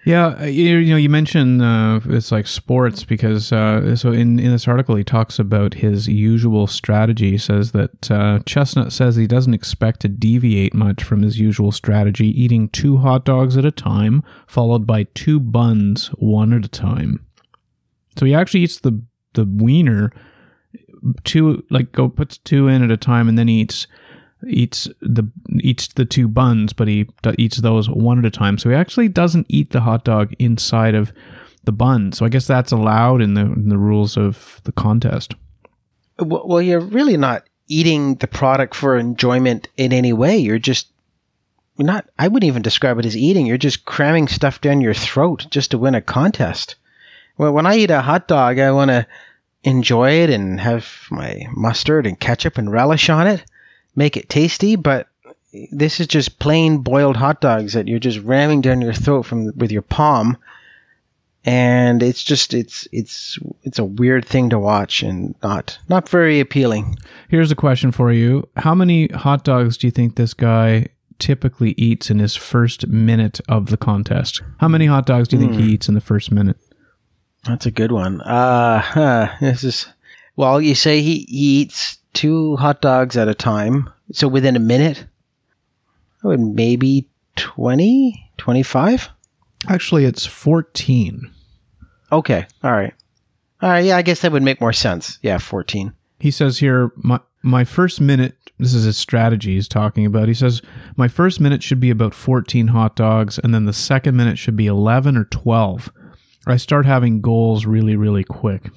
Yeah, 0.03 0.29
uh, 0.41 0.45
you, 0.45 0.77
you 0.77 0.89
know, 0.89 0.97
you 0.97 1.09
mentioned 1.09 1.61
uh, 1.61 1.99
it's 2.05 2.31
like 2.31 2.47
sports 2.47 3.03
because 3.03 3.51
uh, 3.51 3.95
so 3.95 4.11
in, 4.11 4.39
in 4.39 4.51
this 4.51 4.67
article 4.67 4.95
he 4.95 5.03
talks 5.03 5.37
about 5.37 5.75
his 5.75 6.07
usual 6.07 6.65
strategy. 6.65 7.31
He 7.31 7.37
says 7.37 7.71
that 7.73 8.09
uh, 8.09 8.39
Chestnut 8.45 8.91
says 8.91 9.15
he 9.15 9.27
doesn't 9.27 9.53
expect 9.53 9.99
to 9.99 10.07
deviate 10.07 10.73
much 10.73 11.03
from 11.03 11.21
his 11.21 11.39
usual 11.39 11.71
strategy, 11.71 12.27
eating 12.29 12.67
two 12.69 12.97
hot 12.97 13.25
dogs 13.25 13.57
at 13.57 13.65
a 13.65 13.71
time, 13.71 14.23
followed 14.47 14.87
by 14.87 15.03
two 15.13 15.39
buns 15.39 16.07
one 16.17 16.51
at 16.51 16.65
a 16.65 16.69
time. 16.69 17.23
So 18.17 18.25
he 18.25 18.33
actually 18.33 18.61
eats 18.61 18.79
the 18.79 19.03
the 19.33 19.45
wiener 19.45 20.11
two 21.23 21.63
like 21.69 21.91
go 21.91 22.07
puts 22.09 22.37
two 22.37 22.67
in 22.67 22.83
at 22.83 22.91
a 22.91 22.97
time 22.97 23.27
and 23.27 23.37
then 23.37 23.49
eats 23.49 23.87
eats 24.47 24.87
the 25.01 25.29
eats 25.59 25.87
the 25.87 26.05
two 26.05 26.27
buns, 26.27 26.73
but 26.73 26.87
he 26.87 27.07
eats 27.37 27.57
those 27.57 27.89
one 27.89 28.19
at 28.19 28.25
a 28.25 28.31
time. 28.31 28.57
So 28.57 28.69
he 28.69 28.75
actually 28.75 29.07
doesn't 29.07 29.47
eat 29.49 29.71
the 29.71 29.81
hot 29.81 30.03
dog 30.03 30.33
inside 30.39 30.95
of 30.95 31.13
the 31.63 31.71
bun. 31.71 32.11
So 32.11 32.25
I 32.25 32.29
guess 32.29 32.47
that's 32.47 32.71
allowed 32.71 33.21
in 33.21 33.33
the 33.33 33.41
in 33.41 33.69
the 33.69 33.77
rules 33.77 34.17
of 34.17 34.61
the 34.63 34.71
contest. 34.71 35.35
Well, 36.19 36.43
well, 36.45 36.61
you're 36.61 36.79
really 36.79 37.17
not 37.17 37.43
eating 37.67 38.15
the 38.15 38.27
product 38.27 38.75
for 38.75 38.97
enjoyment 38.97 39.67
in 39.77 39.93
any 39.93 40.13
way. 40.13 40.37
You're 40.37 40.59
just 40.59 40.91
not. 41.77 42.09
I 42.17 42.27
wouldn't 42.27 42.47
even 42.47 42.61
describe 42.61 42.99
it 42.99 43.05
as 43.05 43.17
eating. 43.17 43.45
You're 43.45 43.57
just 43.57 43.85
cramming 43.85 44.27
stuff 44.27 44.61
down 44.61 44.81
your 44.81 44.93
throat 44.93 45.47
just 45.49 45.71
to 45.71 45.77
win 45.77 45.95
a 45.95 46.01
contest. 46.01 46.75
Well, 47.37 47.53
when 47.53 47.65
I 47.65 47.77
eat 47.77 47.91
a 47.91 48.01
hot 48.01 48.27
dog, 48.27 48.59
I 48.59 48.71
want 48.71 48.89
to 48.89 49.07
enjoy 49.63 50.23
it 50.23 50.29
and 50.29 50.59
have 50.59 50.87
my 51.09 51.43
mustard 51.51 52.07
and 52.07 52.19
ketchup 52.19 52.57
and 52.57 52.71
relish 52.71 53.09
on 53.09 53.27
it, 53.27 53.43
make 53.95 54.17
it 54.17 54.29
tasty. 54.29 54.75
But 54.75 55.07
this 55.71 55.99
is 55.99 56.07
just 56.07 56.39
plain 56.39 56.79
boiled 56.79 57.17
hot 57.17 57.41
dogs 57.41 57.73
that 57.73 57.87
you're 57.87 57.99
just 57.99 58.19
ramming 58.19 58.61
down 58.61 58.81
your 58.81 58.93
throat 58.93 59.23
from 59.23 59.51
with 59.57 59.71
your 59.71 59.81
palm 59.81 60.37
and 61.43 62.03
it's 62.03 62.23
just 62.23 62.53
it's 62.53 62.87
it's 62.91 63.39
it's 63.63 63.79
a 63.79 63.83
weird 63.83 64.25
thing 64.25 64.49
to 64.51 64.59
watch 64.59 65.01
and 65.01 65.35
not 65.41 65.77
not 65.89 66.07
very 66.07 66.39
appealing. 66.39 66.97
Here's 67.29 67.51
a 67.51 67.55
question 67.55 67.91
for 67.91 68.11
you: 68.11 68.47
How 68.57 68.75
many 68.75 69.07
hot 69.07 69.43
dogs 69.43 69.77
do 69.77 69.87
you 69.87 69.91
think 69.91 70.15
this 70.15 70.33
guy 70.33 70.87
typically 71.17 71.71
eats 71.71 72.09
in 72.09 72.19
his 72.19 72.35
first 72.35 72.87
minute 72.87 73.41
of 73.49 73.67
the 73.67 73.77
contest? 73.77 74.41
How 74.59 74.67
many 74.67 74.85
hot 74.85 75.05
dogs 75.05 75.27
do 75.27 75.37
you 75.37 75.41
think 75.41 75.55
he 75.55 75.63
hmm. 75.63 75.69
eats 75.69 75.87
in 75.87 75.95
the 75.95 76.01
first 76.01 76.31
minute? 76.31 76.57
That's 77.45 77.65
a 77.65 77.71
good 77.71 77.91
one. 77.91 78.21
Uh, 78.21 78.79
huh, 78.79 79.29
this 79.39 79.63
is 79.63 79.87
well. 80.35 80.61
You 80.61 80.75
say 80.75 81.01
he, 81.01 81.25
he 81.27 81.61
eats 81.61 81.97
two 82.13 82.55
hot 82.57 82.81
dogs 82.81 83.17
at 83.17 83.27
a 83.27 83.33
time, 83.33 83.89
so 84.11 84.27
within 84.27 84.55
a 84.55 84.59
minute, 84.59 85.05
I 86.23 86.27
would 86.27 86.39
maybe 86.39 87.07
20, 87.37 88.31
25? 88.37 89.09
Actually, 89.67 90.05
it's 90.05 90.25
14. 90.25 91.31
Okay, 92.11 92.45
all 92.63 92.71
right, 92.71 92.93
all 93.61 93.69
right. 93.69 93.85
Yeah, 93.85 93.97
I 93.97 94.01
guess 94.01 94.21
that 94.21 94.31
would 94.31 94.43
make 94.43 94.59
more 94.59 94.73
sense. 94.73 95.17
Yeah, 95.21 95.37
fourteen. 95.37 95.93
He 96.19 96.29
says 96.29 96.59
here, 96.59 96.91
my 96.95 97.19
my 97.41 97.63
first 97.63 98.01
minute. 98.01 98.35
This 98.59 98.75
is 98.75 98.83
his 98.83 98.97
strategy 98.97 99.55
he's 99.55 99.67
talking 99.67 100.05
about. 100.05 100.27
He 100.27 100.35
says 100.35 100.61
my 100.95 101.07
first 101.07 101.39
minute 101.39 101.63
should 101.63 101.79
be 101.79 101.89
about 101.89 102.13
14 102.13 102.67
hot 102.67 102.95
dogs, 102.95 103.39
and 103.39 103.55
then 103.55 103.65
the 103.65 103.73
second 103.73 104.15
minute 104.15 104.37
should 104.37 104.55
be 104.55 104.67
11 104.67 105.17
or 105.17 105.23
12. 105.23 105.91
I 106.47 106.57
start 106.57 106.85
having 106.85 107.21
goals 107.21 107.65
really, 107.65 107.95
really 107.95 108.23
quick. 108.23 108.69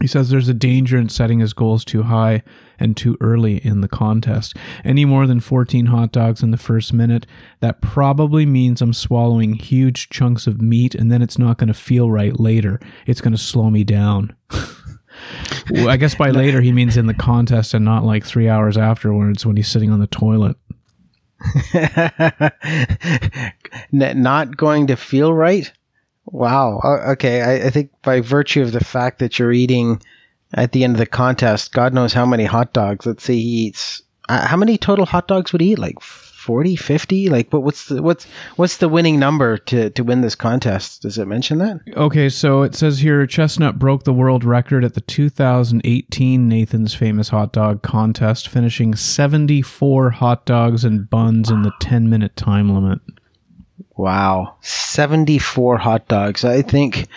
He 0.00 0.06
says 0.06 0.30
there's 0.30 0.48
a 0.48 0.54
danger 0.54 0.96
in 0.96 1.10
setting 1.10 1.40
his 1.40 1.52
goals 1.52 1.84
too 1.84 2.04
high 2.04 2.42
and 2.78 2.96
too 2.96 3.18
early 3.20 3.58
in 3.58 3.82
the 3.82 3.88
contest. 3.88 4.56
Any 4.84 5.04
more 5.04 5.26
than 5.26 5.40
14 5.40 5.86
hot 5.86 6.12
dogs 6.12 6.42
in 6.42 6.50
the 6.50 6.56
first 6.56 6.94
minute, 6.94 7.26
that 7.60 7.82
probably 7.82 8.46
means 8.46 8.80
I'm 8.80 8.94
swallowing 8.94 9.54
huge 9.54 10.08
chunks 10.08 10.46
of 10.46 10.62
meat 10.62 10.94
and 10.94 11.12
then 11.12 11.20
it's 11.20 11.38
not 11.38 11.58
going 11.58 11.68
to 11.68 11.74
feel 11.74 12.10
right 12.10 12.38
later. 12.40 12.80
It's 13.06 13.20
going 13.20 13.34
to 13.34 13.38
slow 13.38 13.70
me 13.70 13.84
down. 13.84 14.34
Well, 15.70 15.88
I 15.88 15.96
guess 15.96 16.14
by 16.14 16.30
later 16.30 16.60
he 16.60 16.72
means 16.72 16.96
in 16.96 17.06
the 17.06 17.14
contest 17.14 17.74
and 17.74 17.84
not 17.84 18.04
like 18.04 18.24
three 18.24 18.48
hours 18.48 18.76
afterwards 18.76 19.46
when 19.46 19.56
he's 19.56 19.68
sitting 19.68 19.90
on 19.90 20.00
the 20.00 20.06
toilet. 20.06 20.56
Not 23.92 24.56
going 24.56 24.86
to 24.88 24.96
feel 24.96 25.32
right. 25.32 25.72
Wow. 26.32 26.80
Okay. 27.10 27.42
I, 27.42 27.66
I 27.66 27.70
think 27.70 27.90
by 28.02 28.20
virtue 28.20 28.62
of 28.62 28.72
the 28.72 28.82
fact 28.82 29.18
that 29.18 29.38
you're 29.38 29.52
eating 29.52 30.02
at 30.54 30.72
the 30.72 30.82
end 30.82 30.94
of 30.94 30.98
the 30.98 31.06
contest, 31.06 31.72
God 31.72 31.92
knows 31.92 32.12
how 32.12 32.26
many 32.26 32.44
hot 32.44 32.72
dogs. 32.72 33.06
Let's 33.06 33.22
say 33.22 33.34
he 33.34 33.66
eats. 33.66 34.02
Uh, 34.28 34.46
how 34.46 34.56
many 34.56 34.78
total 34.78 35.04
hot 35.04 35.28
dogs 35.28 35.52
would 35.52 35.60
he 35.60 35.72
eat? 35.72 35.78
Like 35.78 36.00
40, 36.00 36.74
50? 36.74 37.28
Like, 37.28 37.50
but 37.50 37.60
what's 37.60 37.86
the 37.86 38.02
what's 38.02 38.26
what's 38.56 38.78
the 38.78 38.88
winning 38.88 39.18
number 39.18 39.58
to 39.58 39.90
to 39.90 40.02
win 40.02 40.22
this 40.22 40.34
contest? 40.34 41.02
Does 41.02 41.18
it 41.18 41.26
mention 41.26 41.58
that? 41.58 41.80
Okay, 41.96 42.30
so 42.30 42.62
it 42.62 42.74
says 42.74 43.00
here 43.00 43.26
Chestnut 43.26 43.78
broke 43.78 44.04
the 44.04 44.12
world 44.12 44.42
record 44.42 44.84
at 44.84 44.94
the 44.94 45.02
2018 45.02 46.48
Nathan's 46.48 46.94
Famous 46.94 47.28
Hot 47.28 47.52
Dog 47.52 47.82
Contest, 47.82 48.48
finishing 48.48 48.94
74 48.94 50.10
hot 50.10 50.46
dogs 50.46 50.84
and 50.84 51.10
buns 51.10 51.50
in 51.50 51.62
the 51.62 51.72
10 51.80 52.08
minute 52.08 52.36
time 52.36 52.74
limit. 52.74 53.00
Wow, 53.96 54.56
seventy-four 54.60 55.78
hot 55.78 56.08
dogs. 56.08 56.44
I 56.44 56.62
think. 56.62 57.08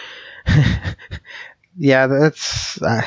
yeah, 1.78 2.08
that's. 2.08 2.82
Uh, 2.82 3.02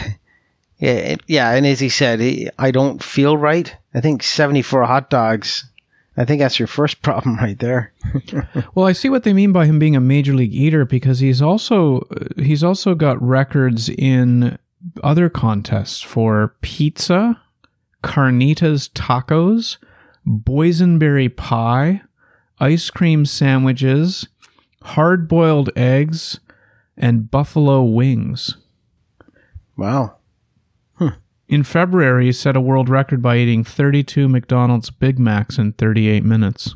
yeah, 0.79 1.17
yeah, 1.27 1.51
and 1.53 1.67
as 1.67 1.81
he 1.81 1.89
said, 1.89 2.51
I 2.59 2.71
don't 2.71 3.03
feel 3.03 3.37
right. 3.37 3.75
I 3.95 4.01
think 4.01 4.23
seventy-four 4.23 4.85
hot 4.85 5.11
dogs. 5.11 5.65
I 6.17 6.25
think 6.25 6.41
that's 6.41 6.59
your 6.59 6.67
first 6.67 7.01
problem 7.03 7.37
right 7.37 7.59
there. 7.59 7.93
Well, 8.75 8.87
I 8.87 8.93
see 8.93 9.09
what 9.09 9.25
they 9.25 9.33
mean 9.33 9.53
by 9.53 9.67
him 9.67 9.79
being 9.79 9.97
a 9.97 10.01
major 10.01 10.35
league 10.35 10.55
eater 10.55 10.85
because 10.85 11.21
he's 11.21 11.43
also 11.43 12.07
he's 12.37 12.63
also 12.65 12.95
got 12.95 13.21
records 13.21 13.89
in 13.89 14.59
other 15.03 15.29
contests 15.29 16.01
for 16.01 16.55
pizza, 16.61 17.41
carnitas 18.03 18.89
tacos, 18.91 19.79
boysenberry 20.27 21.35
pie, 21.35 22.03
ice 22.61 22.91
cream 22.91 23.25
sandwiches, 23.27 24.29
hard 24.83 25.29
boiled 25.29 25.71
eggs, 25.77 26.41
and 26.97 27.31
buffalo 27.31 27.83
wings. 27.83 28.57
Wow. 29.77 30.15
In 31.51 31.63
February, 31.63 32.27
he 32.27 32.33
set 32.33 32.57
a 32.57 32.61
world 32.61 32.91
record 32.91 33.23
by 33.23 33.39
eating 33.39 33.65
32 33.65 34.29
McDonald's 34.29 34.91
Big 34.91 35.19
Macs 35.19 35.57
in 35.57 35.73
38 35.73 36.23
minutes. 36.23 36.75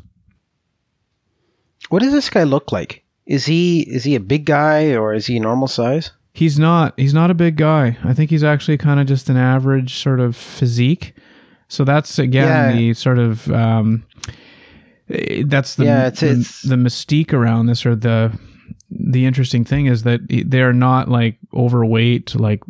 What 1.89 2.01
does 2.01 2.11
this 2.11 2.29
guy 2.31 2.43
look 2.43 2.71
like? 2.71 3.03
Is 3.27 3.45
he 3.45 3.81
is 3.81 4.03
he 4.03 4.15
a 4.15 4.19
big 4.19 4.45
guy 4.45 4.95
or 4.95 5.13
is 5.13 5.27
he 5.27 5.39
normal 5.39 5.67
size? 5.67 6.11
He's 6.33 6.57
not. 6.57 6.93
He's 6.99 7.13
not 7.13 7.29
a 7.29 7.35
big 7.35 7.55
guy. 7.55 7.97
I 8.03 8.13
think 8.13 8.31
he's 8.31 8.43
actually 8.43 8.79
kind 8.79 8.99
of 8.99 9.05
just 9.05 9.29
an 9.29 9.37
average 9.37 10.01
sort 10.01 10.19
of 10.19 10.35
physique. 10.35 11.13
So 11.67 11.83
that's 11.83 12.17
again 12.17 12.71
Yeah. 12.71 12.75
the 12.75 12.93
sort 12.95 13.19
of 13.19 13.51
um, 13.51 14.03
that's 15.45 15.75
the, 15.75 15.85
Yeah, 15.85 16.07
it's- 16.07 16.19
the 16.21 16.27
it's- 16.31 16.61
the 16.61 16.75
mystique 16.75 17.33
around 17.33 17.67
this, 17.67 17.85
or 17.85 17.95
the 17.95 18.37
the 18.95 19.25
interesting 19.25 19.63
thing 19.65 19.87
is 19.87 20.03
that 20.03 20.21
they're 20.45 20.71
not 20.73 21.09
like 21.09 21.37
overweight 21.53 22.35
like 22.35 22.61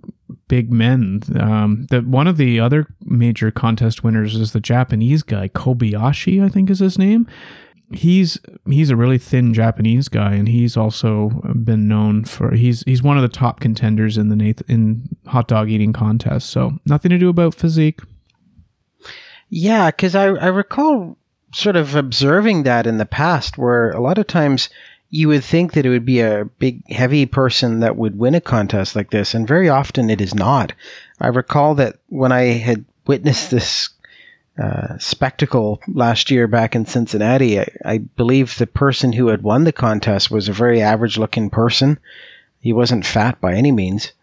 big 0.47 0.71
men. 0.71 1.21
Um, 1.37 1.85
that 1.89 2.05
one 2.07 2.27
of 2.27 2.37
the 2.37 2.59
other 2.61 2.87
major 3.03 3.51
contest 3.51 4.03
winners 4.05 4.35
is 4.35 4.53
the 4.53 4.61
Japanese 4.61 5.21
guy 5.21 5.49
Kobayashi, 5.49 6.41
I 6.43 6.47
think 6.49 6.69
is 6.69 6.79
his 6.79 6.97
name. 6.97 7.27
He's 7.91 8.39
he's 8.69 8.89
a 8.89 8.95
really 8.95 9.17
thin 9.17 9.53
Japanese 9.53 10.07
guy, 10.07 10.33
and 10.33 10.47
he's 10.47 10.77
also 10.77 11.29
been 11.63 11.87
known 11.89 12.23
for 12.23 12.55
he's 12.55 12.83
he's 12.83 13.03
one 13.03 13.17
of 13.17 13.21
the 13.21 13.27
top 13.29 13.59
contenders 13.59 14.17
in 14.17 14.29
the 14.29 14.55
in 14.69 15.09
hot 15.27 15.47
dog 15.49 15.69
eating 15.69 15.91
contest. 15.93 16.49
So 16.49 16.79
nothing 16.85 17.09
to 17.09 17.17
do 17.17 17.29
about 17.29 17.53
physique. 17.53 17.99
Yeah, 19.49 19.91
because 19.91 20.15
I, 20.15 20.27
I 20.27 20.47
recall 20.47 21.17
sort 21.53 21.75
of 21.75 21.95
observing 21.95 22.63
that 22.63 22.87
in 22.87 22.97
the 22.97 23.05
past 23.05 23.57
where 23.57 23.91
a 23.91 24.01
lot 24.01 24.17
of 24.17 24.27
times 24.27 24.69
you 25.09 25.27
would 25.27 25.43
think 25.43 25.73
that 25.73 25.85
it 25.85 25.89
would 25.89 26.05
be 26.05 26.21
a 26.21 26.45
big, 26.57 26.89
heavy 26.91 27.27
person 27.27 27.81
that 27.81 27.95
would 27.95 28.17
win 28.17 28.33
a 28.33 28.41
contest 28.41 28.95
like 28.95 29.11
this, 29.11 29.35
and 29.35 29.47
very 29.47 29.69
often 29.69 30.09
it 30.09 30.21
is 30.21 30.33
not. 30.33 30.73
I 31.21 31.27
recall 31.27 31.75
that 31.75 31.97
when 32.09 32.31
I 32.31 32.45
had 32.45 32.83
witnessed 33.05 33.51
this 33.51 33.89
uh, 34.57 34.97
spectacle 34.97 35.79
last 35.87 36.31
year 36.31 36.47
back 36.47 36.75
in 36.75 36.87
Cincinnati, 36.87 37.59
I, 37.59 37.67
I 37.85 37.97
believe 37.99 38.57
the 38.57 38.65
person 38.65 39.13
who 39.13 39.27
had 39.27 39.43
won 39.43 39.65
the 39.65 39.71
contest 39.71 40.31
was 40.31 40.49
a 40.49 40.53
very 40.53 40.81
average 40.81 41.19
looking 41.19 41.51
person. 41.51 41.99
He 42.59 42.73
wasn't 42.73 43.05
fat 43.05 43.39
by 43.39 43.53
any 43.53 43.71
means. 43.71 44.13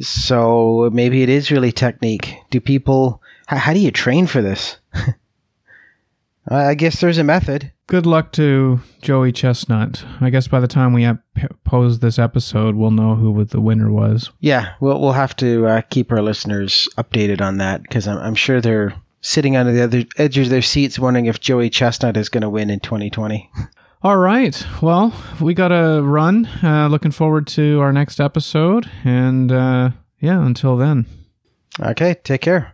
So 0.00 0.88
maybe 0.90 1.22
it 1.22 1.28
is 1.28 1.50
really 1.50 1.72
technique. 1.72 2.34
Do 2.50 2.60
people, 2.60 3.20
how, 3.46 3.58
how 3.58 3.72
do 3.74 3.78
you 3.78 3.90
train 3.90 4.26
for 4.26 4.40
this? 4.40 4.78
I 6.48 6.74
guess 6.74 7.00
there's 7.00 7.18
a 7.18 7.24
method. 7.24 7.70
Good 7.86 8.06
luck 8.06 8.32
to 8.32 8.80
Joey 9.00 9.32
Chestnut. 9.32 10.04
I 10.20 10.30
guess 10.30 10.48
by 10.48 10.60
the 10.60 10.66
time 10.66 10.92
we 10.92 11.04
ep- 11.04 11.22
pose 11.64 12.00
this 12.00 12.18
episode, 12.18 12.74
we'll 12.74 12.90
know 12.90 13.14
who 13.14 13.44
the 13.44 13.60
winner 13.60 13.90
was. 13.92 14.30
Yeah, 14.40 14.74
we'll 14.80 15.00
we'll 15.00 15.12
have 15.12 15.36
to 15.36 15.66
uh, 15.66 15.80
keep 15.82 16.10
our 16.10 16.22
listeners 16.22 16.88
updated 16.96 17.40
on 17.40 17.58
that 17.58 17.82
because 17.82 18.08
I'm, 18.08 18.18
I'm 18.18 18.34
sure 18.34 18.60
they're 18.60 18.94
sitting 19.20 19.56
on 19.56 19.72
the 19.72 19.82
other 19.82 20.04
edge 20.16 20.36
of 20.38 20.48
their 20.48 20.62
seats 20.62 20.98
wondering 20.98 21.26
if 21.26 21.40
Joey 21.40 21.70
Chestnut 21.70 22.16
is 22.16 22.28
going 22.28 22.42
to 22.42 22.50
win 22.50 22.70
in 22.70 22.80
2020. 22.80 23.50
All 24.02 24.18
right. 24.18 24.66
Well, 24.82 25.14
we 25.40 25.54
got 25.54 25.68
to 25.68 26.02
run. 26.02 26.46
Uh, 26.60 26.88
looking 26.88 27.12
forward 27.12 27.46
to 27.48 27.80
our 27.80 27.92
next 27.92 28.18
episode. 28.20 28.90
And 29.04 29.52
uh, 29.52 29.90
yeah, 30.18 30.44
until 30.44 30.76
then. 30.76 31.06
Okay, 31.80 32.14
take 32.24 32.40
care. 32.40 32.70